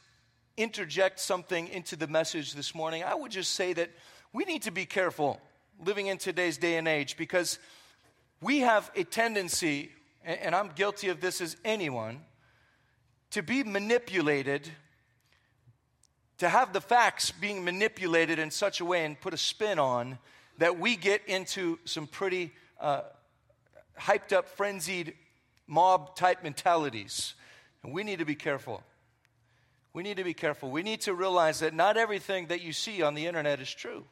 interject 0.57 1.19
something 1.19 1.67
into 1.67 1.95
the 1.95 2.07
message 2.07 2.53
this 2.53 2.75
morning, 2.75 3.03
I 3.03 3.15
would 3.15 3.31
just 3.31 3.53
say 3.53 3.73
that 3.73 3.89
we 4.33 4.45
need 4.45 4.63
to 4.63 4.71
be 4.71 4.85
careful 4.85 5.39
living 5.83 6.07
in 6.07 6.17
today's 6.17 6.57
day 6.57 6.77
and 6.77 6.88
age 6.88 7.17
because 7.17 7.59
we 8.41 8.59
have 8.59 8.91
a 8.95 9.03
tendency, 9.03 9.91
and 10.23 10.53
I'm 10.53 10.71
guilty 10.75 11.09
of 11.09 11.21
this 11.21 11.41
as 11.41 11.55
anyone, 11.63 12.21
to 13.31 13.41
be 13.41 13.63
manipulated, 13.63 14.69
to 16.39 16.49
have 16.49 16.73
the 16.73 16.81
facts 16.81 17.31
being 17.31 17.63
manipulated 17.63 18.39
in 18.39 18.49
such 18.51 18.79
a 18.79 18.85
way 18.85 19.05
and 19.05 19.19
put 19.19 19.33
a 19.33 19.38
spin 19.38 19.79
on 19.79 20.17
that 20.57 20.79
we 20.79 20.95
get 20.95 21.21
into 21.27 21.79
some 21.85 22.07
pretty 22.07 22.51
uh, 22.79 23.01
hyped 23.97 24.33
up, 24.33 24.47
frenzied 24.47 25.13
mob 25.67 26.15
type 26.15 26.43
mentalities. 26.43 27.33
And 27.83 27.93
we 27.93 28.03
need 28.03 28.19
to 28.19 28.25
be 28.25 28.35
careful. 28.35 28.83
We 29.99 30.03
need 30.03 30.15
to 30.15 30.23
be 30.23 30.33
careful. 30.33 30.71
We 30.71 30.81
need 30.81 31.01
to 31.01 31.13
realize 31.13 31.59
that 31.59 31.73
not 31.73 31.97
everything 31.97 32.47
that 32.47 32.62
you 32.62 32.71
see 32.71 33.01
on 33.01 33.15
the 33.15 33.27
internet 33.27 33.59
is 33.59 33.69
true. 33.69 34.05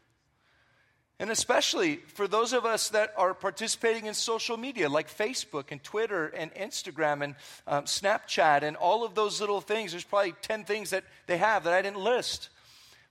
And 1.17 1.32
especially 1.32 2.02
for 2.08 2.28
those 2.28 2.52
of 2.52 2.65
us 2.65 2.89
that 2.89 3.13
are 3.15 3.34
participating 3.34 4.06
in 4.06 4.13
social 4.13 4.58
media 4.58 4.89
like 4.89 5.10
Facebook 5.10 5.71
and 5.71 5.82
Twitter 5.82 6.28
and 6.28 6.54
Instagram 6.56 7.23
and 7.23 7.36
um, 7.67 7.86
Snapchat 7.86 8.63
and 8.63 8.76
all 8.76 9.06
of 9.06 9.15
those 9.15 9.39
little 9.39 9.62
things, 9.62 9.91
there's 9.91 10.04
probably 10.04 10.34
10 10.41 10.65
things 10.65 10.89
that 10.89 11.06
they 11.26 11.38
have 11.38 11.63
that 11.63 11.71
I 11.71 11.82
didn't 11.82 12.04
list. 12.04 12.50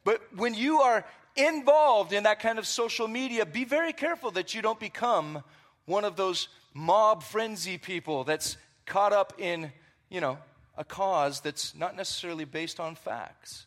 But 0.04 0.20
when 0.36 0.52
you 0.52 0.80
are 0.82 1.02
involved 1.34 2.12
in 2.12 2.24
that 2.24 2.40
kind 2.40 2.58
of 2.58 2.66
social 2.66 3.08
media, 3.08 3.46
be 3.46 3.64
very 3.64 3.94
careful 3.94 4.32
that 4.32 4.54
you 4.54 4.60
don't 4.60 4.78
become 4.78 5.42
one 5.86 6.04
of 6.04 6.16
those 6.16 6.48
mob 6.74 7.22
frenzy 7.22 7.78
people 7.78 8.24
that's 8.24 8.58
caught 8.84 9.14
up 9.14 9.32
in, 9.38 9.72
you 10.10 10.20
know, 10.20 10.36
a 10.76 10.84
cause 10.84 11.40
that's 11.40 11.74
not 11.74 11.96
necessarily 11.96 12.44
based 12.44 12.80
on 12.80 12.94
facts. 12.94 13.66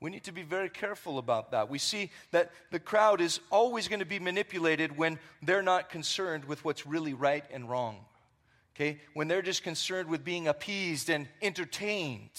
We 0.00 0.10
need 0.10 0.24
to 0.24 0.32
be 0.32 0.42
very 0.42 0.68
careful 0.68 1.18
about 1.18 1.52
that. 1.52 1.70
We 1.70 1.78
see 1.78 2.10
that 2.30 2.50
the 2.70 2.78
crowd 2.78 3.20
is 3.20 3.40
always 3.50 3.88
going 3.88 4.00
to 4.00 4.06
be 4.06 4.18
manipulated 4.18 4.96
when 4.96 5.18
they're 5.42 5.62
not 5.62 5.88
concerned 5.88 6.44
with 6.44 6.64
what's 6.64 6.86
really 6.86 7.14
right 7.14 7.44
and 7.50 7.68
wrong. 7.68 8.04
Okay? 8.74 9.00
When 9.14 9.26
they're 9.26 9.42
just 9.42 9.62
concerned 9.62 10.08
with 10.08 10.22
being 10.22 10.48
appeased 10.48 11.08
and 11.08 11.28
entertained. 11.40 12.30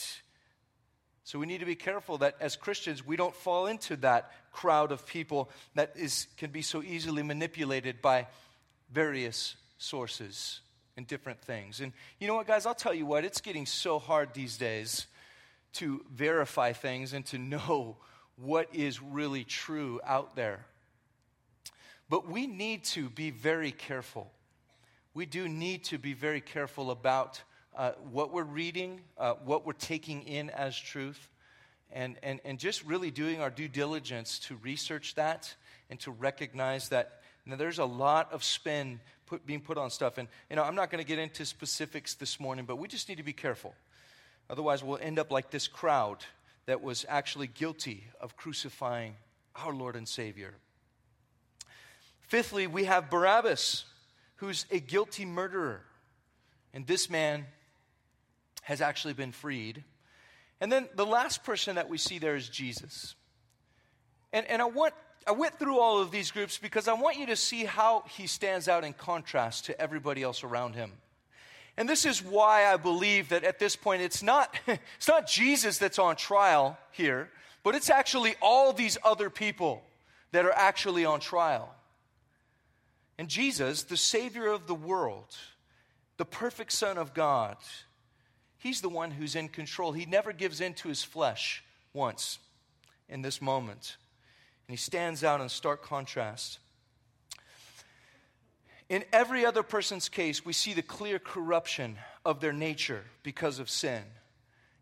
So 1.23 1.39
we 1.39 1.47
need 1.47 1.60
to 1.60 1.65
be 1.65 1.75
careful 1.75 2.19
that 2.19 2.36
as 2.39 2.56
Christians, 2.56 3.06
we 3.06 3.17
don't 3.17 3.36
fall 3.36 3.65
into 3.65 3.95
that 3.97 4.32
crowd 4.51 4.91
of 4.91 5.06
people 5.08 5.49
that 5.73 5.93
is, 5.95 6.27
can 6.38 6.51
be 6.51 6.62
so 6.62 6.84
easily 6.84 7.23
manipulated 7.23 8.01
by 8.01 8.27
various 8.91 9.56
sources 9.80 10.62
and 10.97 11.07
different 11.07 11.39
things. 11.41 11.79
And 11.79 11.93
you 12.19 12.27
know 12.27 12.36
what, 12.36 12.47
guys? 12.47 12.65
I'll 12.65 12.75
tell 12.75 12.93
you 12.93 13.05
what, 13.05 13.23
it's 13.23 13.39
getting 13.39 13.67
so 13.67 13.99
hard 13.99 14.33
these 14.33 14.57
days 14.57 15.05
to 15.73 16.03
verify 16.13 16.73
things 16.73 17.13
and 17.13 17.25
to 17.27 17.38
know 17.38 17.95
what 18.36 18.67
is 18.73 19.01
really 19.01 19.43
true 19.43 20.01
out 20.05 20.36
there. 20.36 20.65
But 22.10 22.27
we 22.27 22.47
need 22.47 22.83
to 22.86 23.10
be 23.10 23.29
very 23.31 23.71
careful. 23.71 24.31
We 25.13 25.25
do 25.25 25.47
need 25.47 25.86
to 25.86 25.97
be 25.97 26.13
very 26.13 26.41
careful 26.41 26.91
about 26.91 27.41
uh, 27.75 27.91
what 28.12 28.33
we're 28.33 28.43
reading, 28.43 29.01
uh, 29.17 29.33
what 29.45 29.65
we're 29.65 29.73
taking 29.73 30.23
in 30.23 30.49
as 30.49 30.77
truth, 30.77 31.29
and, 31.91 32.15
and, 32.23 32.39
and 32.43 32.60
just 32.60 32.83
really 32.86 33.12
doing 33.12 33.41
our 33.41 33.49
due 33.49 33.67
diligence 33.67 34.39
to 34.39 34.55
research 34.57 35.15
that 35.15 35.53
and 35.89 35.99
to 36.01 36.12
recognize 36.12 36.89
that 36.89 37.21
now, 37.47 37.55
there's 37.55 37.79
a 37.79 37.86
lot 37.86 38.33
of 38.33 38.43
spin 38.43 38.99
put, 39.28 39.46
being 39.46 39.62
put 39.62 39.78
on 39.78 39.90
stuff. 39.90 40.18
And, 40.18 40.28
you 40.50 40.56
know, 40.56 40.63
I'm 40.63 40.76
not 40.76 40.90
going 40.90 41.04
to 41.04 41.08
get 41.08 41.20
into 41.20 41.46
specifics 41.46 42.16
this 42.16 42.40
morning, 42.40 42.66
but 42.66 42.78
we 42.78 42.88
just 42.88 43.08
need 43.10 43.18
to 43.18 43.24
be 43.24 43.34
careful. 43.34 43.76
Otherwise, 44.50 44.84
we'll 44.84 45.00
end 45.02 45.20
up 45.20 45.32
like 45.32 45.52
this 45.52 45.68
crowd 45.68 46.26
that 46.66 46.82
was 46.82 47.06
actually 47.08 47.48
guilty 47.48 48.06
of 48.20 48.36
crucifying 48.36 49.16
our 49.56 49.74
Lord 49.74 49.96
and 49.96 50.08
Savior. 50.08 50.54
Fifthly, 52.22 52.68
we 52.68 52.86
have 52.86 53.10
Barabbas, 53.10 53.86
who's 54.38 54.66
a 54.72 54.80
guilty 54.80 55.26
murderer. 55.26 55.82
And 56.74 56.86
this 56.86 57.10
man 57.10 57.46
has 58.63 58.82
actually 58.82 59.13
been 59.13 59.32
freed. 59.32 59.84
And 60.60 60.72
then 60.72 60.90
the 60.96 61.06
last 61.06 61.44
person 61.44 61.76
that 61.76 61.90
we 61.90 61.98
see 61.98 62.20
there 62.20 62.36
is 62.36 62.50
Jesus. 62.50 63.16
And, 64.34 64.46
and 64.48 64.62
I, 64.62 64.66
want, 64.66 64.94
I 65.28 65.32
went 65.32 65.60
through 65.60 65.80
all 65.80 66.00
of 66.00 66.10
these 66.10 66.32
groups 66.32 66.58
because 66.58 66.88
I 66.88 66.94
want 66.94 67.18
you 67.18 67.26
to 67.28 67.36
see 67.36 67.66
how 67.66 68.04
he 68.10 68.28
stands 68.28 68.68
out 68.68 68.84
in 68.84 68.94
contrast 68.94 69.66
to 69.66 69.80
everybody 69.80 70.24
else 70.24 70.44
around 70.44 70.76
him. 70.76 70.94
And 71.76 71.88
this 71.88 72.06
is 72.06 72.24
why 72.24 72.66
I 72.66 72.78
believe 72.78 73.30
that 73.30 73.44
at 73.44 73.60
this 73.60 73.76
point 73.76 74.02
it's 74.02 74.24
not, 74.24 74.58
it's 74.68 75.08
not 75.08 75.28
Jesus 75.28 75.78
that's 75.78 76.00
on 76.00 76.16
trial 76.16 76.78
here, 76.92 77.30
but 77.63 77.76
it's 77.76 77.90
actually 77.90 78.36
all 78.42 78.74
these 78.74 78.98
other 79.04 79.30
people 79.30 79.84
that 80.32 80.46
are 80.46 80.54
actually 80.54 81.06
on 81.06 81.20
trial. 81.20 81.74
And 83.18 83.28
Jesus, 83.28 83.84
the 83.84 83.98
Savior 83.98 84.48
of 84.48 84.66
the 84.66 84.76
world, 84.76 85.36
the 86.18 86.26
perfect 86.26 86.72
Son 86.72 86.98
of 86.98 87.13
God, 87.13 87.58
He's 88.60 88.82
the 88.82 88.90
one 88.90 89.12
who's 89.12 89.36
in 89.36 89.50
control. 89.50 89.92
He 89.92 90.06
never 90.06 90.34
gives 90.34 90.62
in 90.62 90.74
to 90.76 90.90
his 90.90 91.04
flesh 91.04 91.63
once 91.94 92.40
in 93.08 93.22
this 93.22 93.42
moment. 93.42 93.98
And 94.67 94.73
he 94.73 94.77
stands 94.77 95.23
out 95.23 95.39
in 95.39 95.49
stark 95.49 95.82
contrast. 95.84 96.60
In 98.89 99.03
every 99.12 99.45
other 99.45 99.63
person's 99.63 100.10
case, 100.10 100.45
we 100.45 100.53
see 100.53 100.73
the 100.73 100.82
clear 100.82 101.19
corruption 101.19 101.97
of 102.25 102.39
their 102.39 102.53
nature 102.53 103.03
because 103.23 103.60
of 103.60 103.69
sin. 103.69 104.03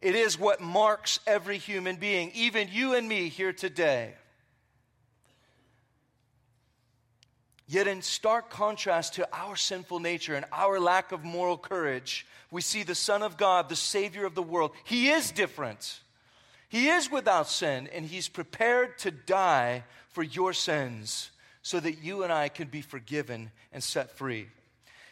It 0.01 0.15
is 0.15 0.39
what 0.39 0.61
marks 0.61 1.19
every 1.25 1.57
human 1.57 1.95
being, 1.95 2.31
even 2.35 2.67
you 2.71 2.93
and 2.93 3.07
me 3.07 3.29
here 3.29 3.53
today. 3.53 4.13
Yet, 7.67 7.87
in 7.87 8.03
stark 8.03 8.51
contrast 8.51 9.15
to 9.15 9.27
our 9.33 9.55
sinful 9.55 9.99
nature 9.99 10.35
and 10.35 10.45
our 10.51 10.79
lack 10.79 11.11
of 11.11 11.23
moral 11.23 11.57
courage, 11.57 12.27
we 12.51 12.61
see 12.61 12.83
the 12.83 12.93
Son 12.93 13.23
of 13.23 13.37
God, 13.37 13.69
the 13.69 13.75
Savior 13.75 14.25
of 14.25 14.35
the 14.35 14.43
world. 14.43 14.71
He 14.83 15.09
is 15.09 15.31
different. 15.31 15.99
He 16.69 16.87
is 16.87 17.11
without 17.11 17.47
sin, 17.47 17.89
and 17.93 18.05
He's 18.05 18.27
prepared 18.27 18.97
to 18.99 19.11
die 19.11 19.83
for 20.09 20.23
your 20.23 20.53
sins 20.53 21.31
so 21.61 21.79
that 21.79 22.03
you 22.03 22.23
and 22.23 22.31
I 22.31 22.49
can 22.49 22.67
be 22.67 22.81
forgiven 22.81 23.51
and 23.73 23.83
set 23.83 24.11
free. 24.11 24.47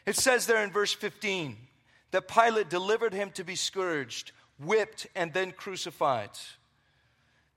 It 0.06 0.16
says 0.16 0.46
there 0.46 0.64
in 0.64 0.72
verse 0.72 0.94
15 0.94 1.58
that 2.12 2.28
Pilate 2.28 2.70
delivered 2.70 3.14
him 3.14 3.32
to 3.32 3.44
be 3.44 3.56
scourged, 3.56 4.32
whipped, 4.60 5.08
and 5.16 5.34
then 5.34 5.52
crucified. 5.52 6.30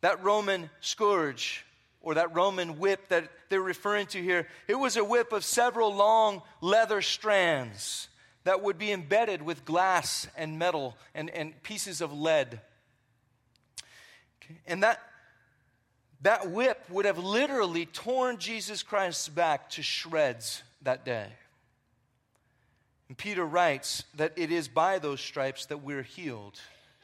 That 0.00 0.22
Roman 0.24 0.70
scourge 0.80 1.64
or 2.00 2.14
that 2.14 2.34
Roman 2.34 2.78
whip 2.78 3.08
that 3.08 3.28
they're 3.48 3.60
referring 3.60 4.06
to 4.08 4.22
here, 4.22 4.48
it 4.66 4.76
was 4.76 4.96
a 4.96 5.04
whip 5.04 5.32
of 5.32 5.44
several 5.44 5.94
long 5.94 6.40
leather 6.60 7.02
strands 7.02 8.08
that 8.44 8.62
would 8.62 8.78
be 8.78 8.92
embedded 8.92 9.42
with 9.42 9.64
glass 9.64 10.26
and 10.36 10.58
metal 10.58 10.96
and, 11.14 11.28
and 11.30 11.62
pieces 11.62 12.00
of 12.00 12.12
lead. 12.12 12.60
Okay. 14.50 14.60
And 14.66 14.82
that, 14.82 15.00
that 16.22 16.50
whip 16.50 16.84
would 16.90 17.04
have 17.04 17.18
literally 17.18 17.86
torn 17.86 18.38
Jesus 18.38 18.82
Christ's 18.82 19.28
back 19.28 19.70
to 19.70 19.82
shreds 19.82 20.62
that 20.82 21.04
day. 21.04 21.26
And 23.08 23.16
Peter 23.16 23.44
writes 23.44 24.04
that 24.16 24.32
it 24.36 24.50
is 24.50 24.68
by 24.68 24.98
those 24.98 25.20
stripes 25.20 25.66
that 25.66 25.82
we're 25.82 26.02
healed 26.02 26.58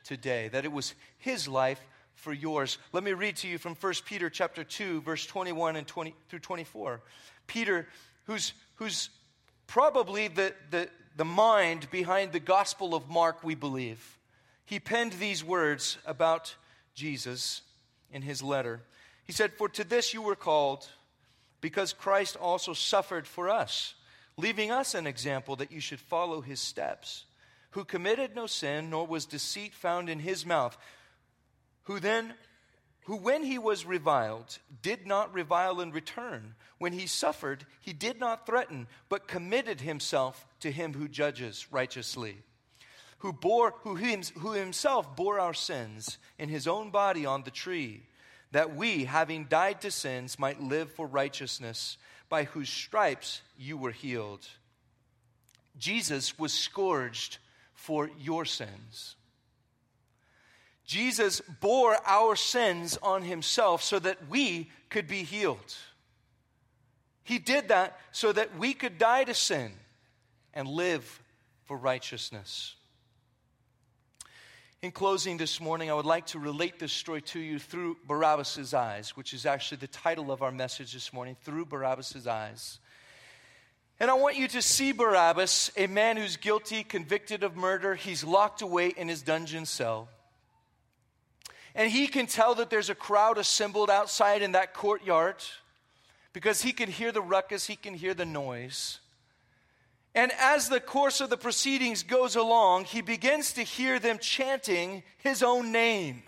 today, 0.04 0.48
that 0.48 0.64
it 0.64 0.72
was 0.72 0.94
his 1.18 1.46
life 1.46 1.80
for 2.14 2.32
yours. 2.32 2.78
Let 2.92 3.04
me 3.04 3.12
read 3.12 3.36
to 3.36 3.48
you 3.48 3.58
from 3.58 3.74
1 3.74 3.94
Peter 4.04 4.30
chapter 4.30 4.64
2, 4.64 5.02
verse 5.02 5.26
21 5.26 5.76
and 5.76 5.86
20 5.86 6.14
through 6.28 6.38
24. 6.40 7.00
Peter, 7.46 7.86
who's, 8.26 8.52
who's 8.76 9.10
probably 9.66 10.28
the, 10.28 10.54
the, 10.70 10.88
the 11.16 11.24
mind 11.24 11.90
behind 11.90 12.32
the 12.32 12.40
Gospel 12.40 12.94
of 12.94 13.08
Mark, 13.08 13.44
we 13.44 13.54
believe, 13.54 14.18
he 14.64 14.80
penned 14.80 15.12
these 15.14 15.44
words 15.44 15.98
about 16.06 16.54
Jesus 16.94 17.62
in 18.10 18.22
his 18.22 18.42
letter. 18.42 18.82
He 19.24 19.32
said, 19.32 19.52
For 19.52 19.68
to 19.70 19.84
this 19.84 20.12
you 20.12 20.22
were 20.22 20.36
called, 20.36 20.88
because 21.60 21.92
Christ 21.92 22.36
also 22.36 22.72
suffered 22.72 23.26
for 23.26 23.48
us, 23.48 23.94
leaving 24.36 24.70
us 24.70 24.94
an 24.94 25.06
example 25.06 25.56
that 25.56 25.72
you 25.72 25.80
should 25.80 26.00
follow 26.00 26.40
his 26.40 26.60
steps, 26.60 27.24
who 27.70 27.84
committed 27.84 28.34
no 28.34 28.46
sin, 28.46 28.90
nor 28.90 29.06
was 29.06 29.24
deceit 29.24 29.74
found 29.74 30.08
in 30.08 30.18
his 30.18 30.44
mouth 30.44 30.76
who 31.84 32.00
then 32.00 32.34
who 33.06 33.16
when 33.16 33.42
he 33.42 33.58
was 33.58 33.84
reviled 33.84 34.58
did 34.80 35.06
not 35.06 35.34
revile 35.34 35.80
in 35.80 35.90
return. 35.90 36.54
When 36.78 36.92
he 36.92 37.06
suffered 37.06 37.66
he 37.80 37.92
did 37.92 38.20
not 38.20 38.46
threaten 38.46 38.86
but 39.08 39.28
committed 39.28 39.80
himself 39.80 40.46
to 40.60 40.70
him 40.70 40.94
who 40.94 41.08
judges 41.08 41.66
righteously 41.70 42.38
who 43.22 43.32
bore 43.32 43.74
who, 43.82 43.96
who 43.96 44.52
himself 44.52 45.16
bore 45.16 45.40
our 45.40 45.54
sins 45.54 46.18
in 46.38 46.48
his 46.48 46.66
own 46.66 46.90
body 46.90 47.24
on 47.24 47.42
the 47.42 47.50
tree 47.50 48.02
that 48.50 48.76
we 48.76 49.04
having 49.04 49.44
died 49.44 49.80
to 49.80 49.90
sins 49.90 50.38
might 50.38 50.60
live 50.60 50.90
for 50.92 51.06
righteousness 51.06 51.96
by 52.28 52.44
whose 52.44 52.68
stripes 52.68 53.40
you 53.56 53.76
were 53.76 53.92
healed 53.92 54.46
jesus 55.78 56.38
was 56.38 56.52
scourged 56.52 57.38
for 57.74 58.10
your 58.18 58.44
sins 58.44 59.16
Jesus 60.84 61.40
bore 61.40 61.96
our 62.06 62.36
sins 62.36 62.98
on 63.02 63.22
himself 63.22 63.82
so 63.82 63.98
that 63.98 64.28
we 64.28 64.70
could 64.90 65.06
be 65.06 65.22
healed. 65.22 65.74
He 67.24 67.38
did 67.38 67.68
that 67.68 67.98
so 68.10 68.32
that 68.32 68.58
we 68.58 68.74
could 68.74 68.98
die 68.98 69.24
to 69.24 69.32
sin 69.32 69.72
and 70.52 70.68
live 70.68 71.22
for 71.64 71.76
righteousness. 71.76 72.74
In 74.82 74.90
closing 74.90 75.36
this 75.36 75.60
morning, 75.60 75.92
I 75.92 75.94
would 75.94 76.06
like 76.06 76.26
to 76.28 76.40
relate 76.40 76.80
this 76.80 76.92
story 76.92 77.22
to 77.22 77.38
you 77.38 77.60
through 77.60 77.98
Barabbas' 78.04 78.74
eyes, 78.74 79.16
which 79.16 79.32
is 79.32 79.46
actually 79.46 79.76
the 79.76 79.86
title 79.86 80.32
of 80.32 80.42
our 80.42 80.50
message 80.50 80.92
this 80.92 81.12
morning, 81.12 81.36
Through 81.44 81.66
Barabbas' 81.66 82.26
Eyes. 82.26 82.80
And 84.00 84.10
I 84.10 84.14
want 84.14 84.36
you 84.36 84.48
to 84.48 84.60
see 84.60 84.90
Barabbas, 84.90 85.70
a 85.76 85.86
man 85.86 86.16
who's 86.16 86.36
guilty, 86.36 86.82
convicted 86.82 87.44
of 87.44 87.54
murder. 87.54 87.94
He's 87.94 88.24
locked 88.24 88.60
away 88.60 88.88
in 88.88 89.06
his 89.06 89.22
dungeon 89.22 89.66
cell. 89.66 90.08
And 91.76 91.88
he 91.88 92.08
can 92.08 92.26
tell 92.26 92.56
that 92.56 92.68
there's 92.68 92.90
a 92.90 92.96
crowd 92.96 93.38
assembled 93.38 93.88
outside 93.88 94.42
in 94.42 94.50
that 94.50 94.74
courtyard 94.74 95.36
because 96.32 96.62
he 96.62 96.72
can 96.72 96.90
hear 96.90 97.12
the 97.12 97.22
ruckus, 97.22 97.68
he 97.68 97.76
can 97.76 97.94
hear 97.94 98.14
the 98.14 98.26
noise. 98.26 98.98
And 100.14 100.30
as 100.38 100.68
the 100.68 100.80
course 100.80 101.20
of 101.20 101.30
the 101.30 101.38
proceedings 101.38 102.02
goes 102.02 102.36
along, 102.36 102.84
he 102.84 103.00
begins 103.00 103.52
to 103.54 103.62
hear 103.62 103.98
them 103.98 104.18
chanting 104.18 105.02
his 105.18 105.42
own 105.42 105.72
name. 105.72 106.22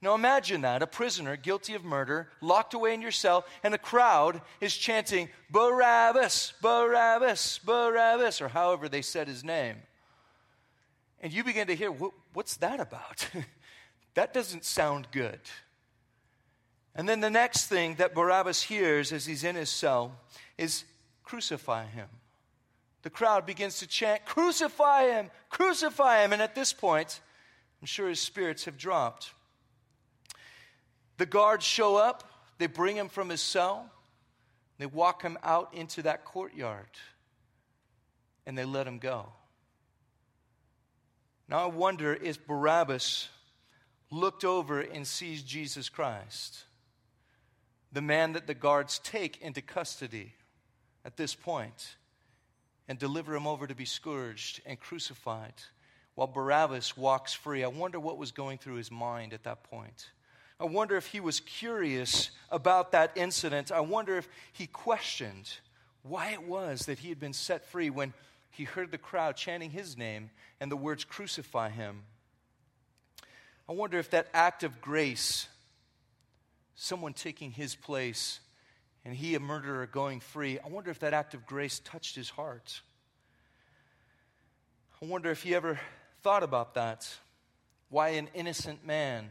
Now 0.00 0.14
imagine 0.14 0.60
that 0.60 0.82
a 0.82 0.86
prisoner 0.86 1.36
guilty 1.36 1.74
of 1.74 1.84
murder, 1.84 2.28
locked 2.40 2.74
away 2.74 2.94
in 2.94 3.02
your 3.02 3.10
cell, 3.10 3.44
and 3.64 3.74
the 3.74 3.78
crowd 3.78 4.42
is 4.60 4.76
chanting, 4.76 5.28
Barabbas, 5.50 6.52
Barabbas, 6.60 7.58
Barabbas, 7.64 8.40
or 8.40 8.48
however 8.48 8.88
they 8.88 9.02
said 9.02 9.26
his 9.26 9.42
name. 9.42 9.76
And 11.20 11.32
you 11.32 11.42
begin 11.42 11.66
to 11.66 11.74
hear, 11.74 11.90
what's 12.32 12.56
that 12.58 12.80
about? 12.80 13.28
That 14.14 14.34
doesn't 14.34 14.64
sound 14.64 15.06
good. 15.12 15.38
And 16.96 17.08
then 17.08 17.20
the 17.20 17.30
next 17.30 17.66
thing 17.66 17.94
that 17.96 18.16
Barabbas 18.16 18.62
hears 18.62 19.12
as 19.12 19.26
he's 19.26 19.44
in 19.44 19.54
his 19.54 19.70
cell 19.70 20.18
is 20.56 20.82
crucify 21.22 21.86
him. 21.86 22.08
The 23.08 23.14
crowd 23.14 23.46
begins 23.46 23.78
to 23.78 23.86
chant, 23.86 24.26
Crucify 24.26 25.04
him! 25.04 25.30
Crucify 25.48 26.24
him! 26.24 26.34
And 26.34 26.42
at 26.42 26.54
this 26.54 26.74
point, 26.74 27.20
I'm 27.80 27.86
sure 27.86 28.06
his 28.06 28.20
spirits 28.20 28.66
have 28.66 28.76
dropped. 28.76 29.32
The 31.16 31.24
guards 31.24 31.64
show 31.64 31.96
up, 31.96 32.30
they 32.58 32.66
bring 32.66 32.96
him 32.96 33.08
from 33.08 33.30
his 33.30 33.40
cell, 33.40 33.90
they 34.76 34.84
walk 34.84 35.22
him 35.22 35.38
out 35.42 35.72
into 35.72 36.02
that 36.02 36.26
courtyard, 36.26 36.90
and 38.44 38.58
they 38.58 38.66
let 38.66 38.86
him 38.86 38.98
go. 38.98 39.32
Now 41.48 41.64
I 41.64 41.68
wonder 41.68 42.12
if 42.12 42.46
Barabbas 42.46 43.30
looked 44.10 44.44
over 44.44 44.82
and 44.82 45.06
sees 45.06 45.42
Jesus 45.42 45.88
Christ, 45.88 46.64
the 47.90 48.02
man 48.02 48.34
that 48.34 48.46
the 48.46 48.52
guards 48.52 48.98
take 48.98 49.40
into 49.40 49.62
custody 49.62 50.34
at 51.06 51.16
this 51.16 51.34
point 51.34 51.96
and 52.88 52.98
deliver 52.98 53.36
him 53.36 53.46
over 53.46 53.66
to 53.66 53.74
be 53.74 53.84
scourged 53.84 54.60
and 54.64 54.80
crucified 54.80 55.52
while 56.14 56.26
Barabbas 56.26 56.96
walks 56.96 57.34
free. 57.34 57.62
I 57.62 57.68
wonder 57.68 58.00
what 58.00 58.18
was 58.18 58.32
going 58.32 58.58
through 58.58 58.76
his 58.76 58.90
mind 58.90 59.32
at 59.32 59.44
that 59.44 59.62
point. 59.64 60.10
I 60.58 60.64
wonder 60.64 60.96
if 60.96 61.06
he 61.06 61.20
was 61.20 61.38
curious 61.38 62.30
about 62.50 62.92
that 62.92 63.12
incident. 63.14 63.70
I 63.70 63.80
wonder 63.80 64.16
if 64.16 64.28
he 64.52 64.66
questioned 64.66 65.52
why 66.02 66.30
it 66.30 66.42
was 66.42 66.86
that 66.86 66.98
he 66.98 67.10
had 67.10 67.20
been 67.20 67.32
set 67.32 67.64
free 67.66 67.90
when 67.90 68.12
he 68.50 68.64
heard 68.64 68.90
the 68.90 68.98
crowd 68.98 69.36
chanting 69.36 69.70
his 69.70 69.96
name 69.96 70.30
and 70.58 70.72
the 70.72 70.76
words, 70.76 71.04
Crucify 71.04 71.68
him. 71.70 72.02
I 73.68 73.72
wonder 73.72 73.98
if 73.98 74.10
that 74.10 74.28
act 74.32 74.64
of 74.64 74.80
grace, 74.80 75.46
someone 76.74 77.12
taking 77.12 77.52
his 77.52 77.76
place 77.76 78.40
and 79.08 79.16
he 79.16 79.34
a 79.34 79.40
murderer 79.40 79.86
going 79.86 80.20
free, 80.20 80.58
I 80.58 80.68
wonder 80.68 80.90
if 80.90 80.98
that 80.98 81.14
act 81.14 81.32
of 81.32 81.46
grace 81.46 81.78
touched 81.78 82.14
his 82.14 82.28
heart. 82.28 82.82
I 85.00 85.06
wonder 85.06 85.30
if 85.30 85.42
he 85.42 85.54
ever 85.54 85.80
thought 86.22 86.42
about 86.42 86.74
that. 86.74 87.08
Why 87.88 88.10
an 88.10 88.28
innocent 88.34 88.84
man 88.86 89.30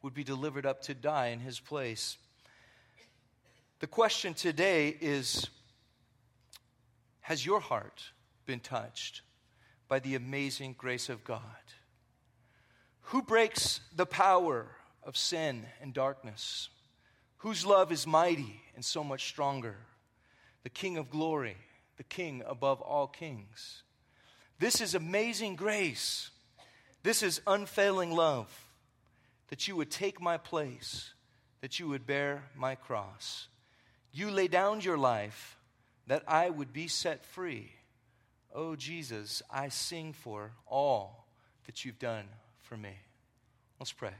would 0.00 0.14
be 0.14 0.24
delivered 0.24 0.64
up 0.64 0.80
to 0.84 0.94
die 0.94 1.26
in 1.26 1.40
his 1.40 1.60
place. 1.60 2.16
The 3.80 3.86
question 3.86 4.32
today 4.32 4.96
is 4.98 5.50
Has 7.20 7.44
your 7.44 7.60
heart 7.60 8.02
been 8.46 8.60
touched 8.60 9.20
by 9.88 9.98
the 9.98 10.14
amazing 10.14 10.74
grace 10.78 11.10
of 11.10 11.22
God? 11.22 11.42
Who 13.02 13.20
breaks 13.20 13.80
the 13.94 14.06
power 14.06 14.68
of 15.02 15.18
sin 15.18 15.66
and 15.82 15.92
darkness? 15.92 16.70
Whose 17.38 17.64
love 17.64 17.92
is 17.92 18.06
mighty 18.06 18.60
and 18.74 18.84
so 18.84 19.04
much 19.04 19.28
stronger? 19.28 19.76
The 20.64 20.70
King 20.70 20.96
of 20.96 21.10
glory, 21.10 21.56
the 21.96 22.04
King 22.04 22.42
above 22.46 22.80
all 22.80 23.06
kings. 23.06 23.82
This 24.58 24.80
is 24.80 24.94
amazing 24.94 25.56
grace. 25.56 26.30
This 27.02 27.22
is 27.22 27.40
unfailing 27.46 28.10
love 28.10 28.48
that 29.48 29.68
you 29.68 29.76
would 29.76 29.90
take 29.90 30.20
my 30.20 30.36
place, 30.36 31.12
that 31.60 31.78
you 31.78 31.88
would 31.88 32.06
bear 32.06 32.42
my 32.56 32.74
cross. 32.74 33.48
You 34.12 34.30
lay 34.30 34.48
down 34.48 34.80
your 34.80 34.98
life 34.98 35.56
that 36.08 36.24
I 36.26 36.50
would 36.50 36.72
be 36.72 36.88
set 36.88 37.24
free. 37.24 37.70
Oh, 38.52 38.74
Jesus, 38.74 39.42
I 39.50 39.68
sing 39.68 40.12
for 40.12 40.52
all 40.66 41.26
that 41.66 41.84
you've 41.84 41.98
done 41.98 42.24
for 42.62 42.76
me. 42.76 42.96
Let's 43.78 43.92
pray. 43.92 44.14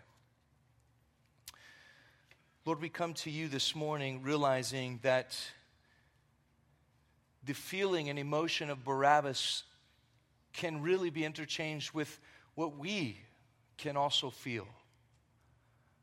Lord, 2.68 2.82
we 2.82 2.90
come 2.90 3.14
to 3.14 3.30
you 3.30 3.48
this 3.48 3.74
morning 3.74 4.20
realizing 4.22 4.98
that 5.00 5.34
the 7.46 7.54
feeling 7.54 8.10
and 8.10 8.18
emotion 8.18 8.68
of 8.68 8.84
Barabbas 8.84 9.62
can 10.52 10.82
really 10.82 11.08
be 11.08 11.24
interchanged 11.24 11.94
with 11.94 12.20
what 12.56 12.76
we 12.76 13.20
can 13.78 13.96
also 13.96 14.28
feel 14.28 14.66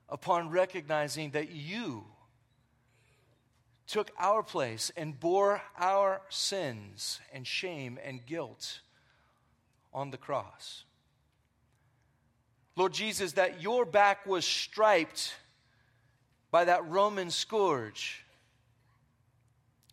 upon 0.09 0.49
recognizing 0.49 1.29
that 1.29 1.51
you 1.51 2.03
took 3.85 4.09
our 4.17 4.41
place 4.41 4.91
and 4.97 5.19
bore 5.19 5.61
our 5.77 6.19
sins 6.29 7.19
and 7.31 7.45
shame 7.45 7.99
and 8.03 8.25
guilt 8.25 8.79
on 9.93 10.09
the 10.09 10.17
cross. 10.17 10.83
Lord 12.75 12.93
Jesus, 12.93 13.33
that 13.33 13.61
your 13.61 13.85
back 13.85 14.25
was 14.25 14.45
striped 14.45 15.35
by 16.55 16.63
that 16.63 16.87
Roman 16.87 17.31
scourge 17.31 18.23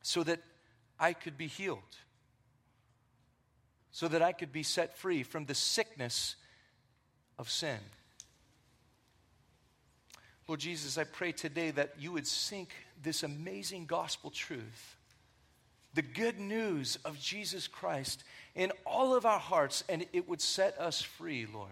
so 0.00 0.22
that 0.22 0.38
I 0.96 1.12
could 1.12 1.36
be 1.36 1.48
healed, 1.48 1.96
so 3.90 4.06
that 4.06 4.22
I 4.22 4.30
could 4.30 4.52
be 4.52 4.62
set 4.62 4.96
free 4.96 5.24
from 5.24 5.46
the 5.46 5.56
sickness 5.56 6.36
of 7.36 7.50
sin. 7.50 7.80
Lord 10.46 10.60
Jesus, 10.60 10.96
I 10.96 11.02
pray 11.02 11.32
today 11.32 11.72
that 11.72 11.94
you 11.98 12.12
would 12.12 12.28
sink 12.28 12.70
this 13.02 13.24
amazing 13.24 13.86
gospel 13.86 14.30
truth, 14.30 14.96
the 15.94 16.02
good 16.02 16.38
news 16.38 16.96
of 17.04 17.18
Jesus 17.18 17.66
Christ, 17.66 18.22
in 18.54 18.70
all 18.86 19.16
of 19.16 19.26
our 19.26 19.40
hearts, 19.40 19.82
and 19.88 20.06
it 20.12 20.28
would 20.28 20.40
set 20.40 20.78
us 20.78 21.02
free, 21.02 21.44
Lord. 21.52 21.70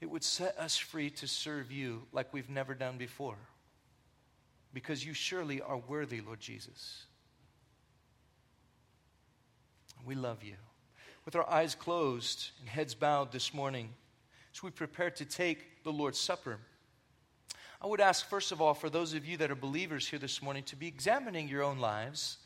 It 0.00 0.10
would 0.10 0.24
set 0.24 0.58
us 0.58 0.76
free 0.76 1.10
to 1.10 1.26
serve 1.26 1.72
you 1.72 2.02
like 2.12 2.32
we've 2.32 2.50
never 2.50 2.74
done 2.74 2.98
before. 2.98 3.38
Because 4.74 5.04
you 5.04 5.14
surely 5.14 5.60
are 5.60 5.78
worthy, 5.78 6.20
Lord 6.20 6.40
Jesus. 6.40 7.04
We 10.04 10.14
love 10.14 10.42
you. 10.42 10.54
With 11.24 11.34
our 11.34 11.48
eyes 11.48 11.74
closed 11.74 12.50
and 12.60 12.68
heads 12.68 12.94
bowed 12.94 13.32
this 13.32 13.54
morning, 13.54 13.88
as 14.54 14.62
we 14.62 14.70
prepare 14.70 15.10
to 15.10 15.24
take 15.24 15.82
the 15.82 15.92
Lord's 15.92 16.20
Supper, 16.20 16.58
I 17.80 17.86
would 17.86 18.00
ask, 18.00 18.28
first 18.28 18.52
of 18.52 18.60
all, 18.60 18.74
for 18.74 18.88
those 18.88 19.14
of 19.14 19.26
you 19.26 19.36
that 19.38 19.50
are 19.50 19.56
believers 19.56 20.06
here 20.06 20.18
this 20.18 20.40
morning 20.40 20.62
to 20.64 20.76
be 20.76 20.86
examining 20.86 21.48
your 21.48 21.62
own 21.62 21.78
lives 21.78 22.38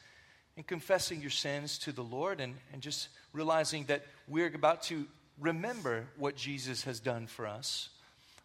and 0.56 0.66
confessing 0.66 1.20
your 1.20 1.30
sins 1.30 1.78
to 1.78 1.92
the 1.92 2.02
Lord 2.02 2.40
and, 2.40 2.56
and 2.72 2.82
just 2.82 3.08
realizing 3.32 3.84
that 3.84 4.04
we're 4.26 4.52
about 4.54 4.82
to 4.84 5.06
remember 5.40 6.06
what 6.16 6.36
Jesus 6.36 6.84
has 6.84 7.00
done 7.00 7.26
for 7.26 7.46
us 7.46 7.88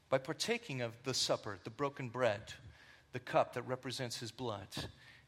by 0.09 0.17
partaking 0.17 0.81
of 0.81 0.93
the 1.03 1.13
supper, 1.13 1.57
the 1.63 1.69
broken 1.69 2.09
bread, 2.09 2.41
the 3.11 3.19
cup 3.19 3.53
that 3.53 3.67
represents 3.67 4.19
his 4.19 4.31
blood. 4.31 4.67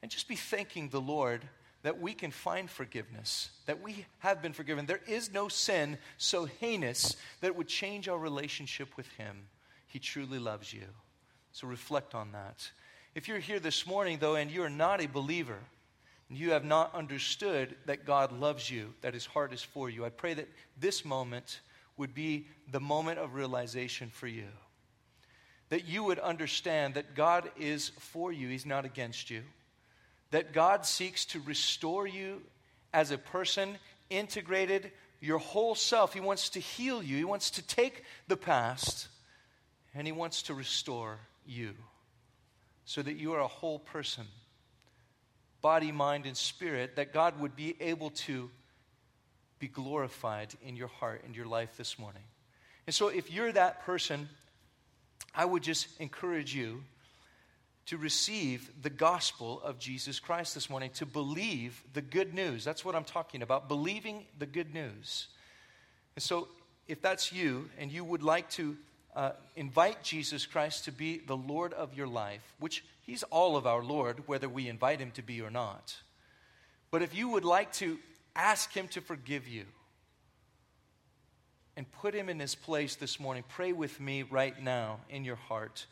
And 0.02 0.12
just 0.12 0.28
be 0.28 0.36
thanking 0.36 0.90
the 0.90 1.02
Lord 1.02 1.42
that 1.84 2.00
we 2.02 2.14
can 2.14 2.32
find 2.32 2.70
forgiveness, 2.70 3.50
that 3.66 3.82
we 3.82 4.06
have 4.20 4.42
been 4.42 4.54
forgiven. 4.54 4.86
There 4.86 5.02
is 5.08 5.32
no 5.32 5.48
sin 5.48 5.98
so 6.18 6.46
heinous 6.46 7.16
that 7.42 7.56
would 7.56 7.68
change 7.68 8.08
our 8.08 8.18
relationship 8.18 8.96
with 8.98 9.08
him. 9.14 9.48
He 9.88 10.00
truly 10.00 10.40
loves 10.40 10.74
you. 10.74 10.86
So 11.52 11.68
reflect 11.68 12.14
on 12.14 12.34
that. 12.34 12.70
If 13.16 13.28
you're 13.28 13.40
here 13.40 13.60
this 13.60 13.88
morning, 13.88 14.18
though, 14.20 14.36
and 14.36 14.52
you're 14.52 14.70
not 14.70 15.02
a 15.02 15.08
believer, 15.08 15.60
and 16.30 16.38
you 16.38 16.52
have 16.52 16.66
not 16.66 16.94
understood 16.94 17.76
that 17.86 18.06
God 18.06 18.32
loves 18.32 18.70
you, 18.70 18.94
that 19.02 19.14
his 19.14 19.26
heart 19.26 19.54
is 19.54 19.64
for 19.64 19.90
you, 19.90 20.06
I 20.06 20.10
pray 20.10 20.34
that 20.34 20.50
this 20.80 21.06
moment 21.06 21.62
would 21.96 22.14
be 22.14 22.48
the 22.72 22.80
moment 22.80 23.20
of 23.20 23.34
realization 23.34 24.10
for 24.10 24.28
you. 24.28 24.48
That 25.70 25.86
you 25.86 26.04
would 26.04 26.20
understand 26.20 26.94
that 26.94 27.16
God 27.16 27.50
is 27.58 27.90
for 28.00 28.32
you, 28.32 28.48
he's 28.50 28.66
not 28.66 28.86
against 28.86 29.30
you. 29.30 29.42
That 30.32 30.54
God 30.54 30.86
seeks 30.86 31.26
to 31.28 31.40
restore 31.40 32.06
you 32.06 32.42
as 32.94 33.12
a 33.12 33.18
person, 33.18 33.78
integrated 34.10 34.92
your 35.20 35.40
whole 35.40 35.76
self. 35.76 36.14
He 36.14 36.20
wants 36.20 36.50
to 36.50 36.60
heal 36.60 37.02
you, 37.02 37.18
He 37.18 37.24
wants 37.24 37.52
to 37.52 37.62
take 37.62 38.04
the 38.28 38.38
past, 38.38 39.08
and 39.94 40.06
He 40.06 40.14
wants 40.14 40.44
to 40.44 40.54
restore 40.54 41.20
you 41.46 41.74
so 42.86 43.02
that 43.02 43.18
you 43.18 43.34
are 43.34 43.42
a 43.42 43.48
whole 43.48 43.80
person, 43.80 44.26
body, 45.62 45.92
mind, 45.92 46.26
and 46.26 46.38
spirit, 46.38 46.96
that 46.96 47.14
God 47.14 47.40
would 47.40 47.56
be 47.56 47.76
able 47.80 48.12
to 48.12 48.50
be 49.60 49.68
glorified 49.68 50.54
in 50.64 50.76
your 50.76 50.88
heart 50.88 51.24
and 51.26 51.36
your 51.36 51.48
life 51.48 51.78
this 51.78 51.98
morning. 51.98 52.24
And 52.86 52.94
so, 52.94 53.08
if 53.08 53.32
you're 53.32 53.52
that 53.52 53.84
person, 53.86 54.30
I 55.36 55.46
would 55.46 55.64
just 55.64 55.88
encourage 56.00 56.56
you 56.56 56.84
to 57.88 57.98
receive 57.98 58.70
the 58.82 58.90
gospel 58.90 59.62
of 59.62 59.80
Jesus 59.80 60.20
Christ 60.20 60.54
this 60.54 60.70
morning, 60.70 60.92
to 60.96 61.06
believe 61.06 61.82
the 61.94 62.02
good 62.02 62.34
news. 62.34 62.64
That's 62.64 62.84
what 62.84 62.96
I'm 62.96 63.04
talking 63.04 63.42
about, 63.42 63.68
believing 63.68 64.26
the 64.38 64.46
good 64.46 64.74
news. 64.74 65.28
And 66.16 66.24
so, 66.24 66.48
if 66.88 67.02
that's 67.02 67.34
you 67.34 67.70
and 67.78 67.92
you 67.92 68.04
would 68.04 68.24
like 68.24 68.50
to 68.52 68.78
uh, 69.18 69.32
invite 69.56 70.04
Jesus 70.04 70.46
Christ 70.46 70.86
to 70.86 70.92
be 70.92 71.18
the 71.18 71.36
Lord 71.36 71.74
of 71.74 71.96
your 71.96 72.06
life, 72.06 72.54
which 72.60 72.86
He's 73.02 73.24
all 73.24 73.58
of 73.58 73.66
our 73.66 73.84
Lord, 73.84 74.28
whether 74.28 74.48
we 74.48 74.70
invite 74.70 75.00
Him 75.00 75.10
to 75.12 75.24
be 75.24 75.42
or 75.42 75.50
not. 75.50 75.96
But 76.92 77.02
if 77.02 77.16
you 77.16 77.28
would 77.30 77.44
like 77.44 77.74
to 77.74 77.98
ask 78.36 78.72
Him 78.72 78.88
to 78.90 79.02
forgive 79.02 79.48
you 79.48 79.66
and 81.76 81.92
put 81.94 82.14
Him 82.14 82.30
in 82.30 82.40
His 82.40 82.54
place 82.54 82.96
this 82.96 83.20
morning, 83.20 83.44
pray 83.50 83.74
with 83.74 84.00
me 84.00 84.22
right 84.22 84.62
now 84.62 85.00
in 85.10 85.26
your 85.26 85.36
heart. 85.36 85.88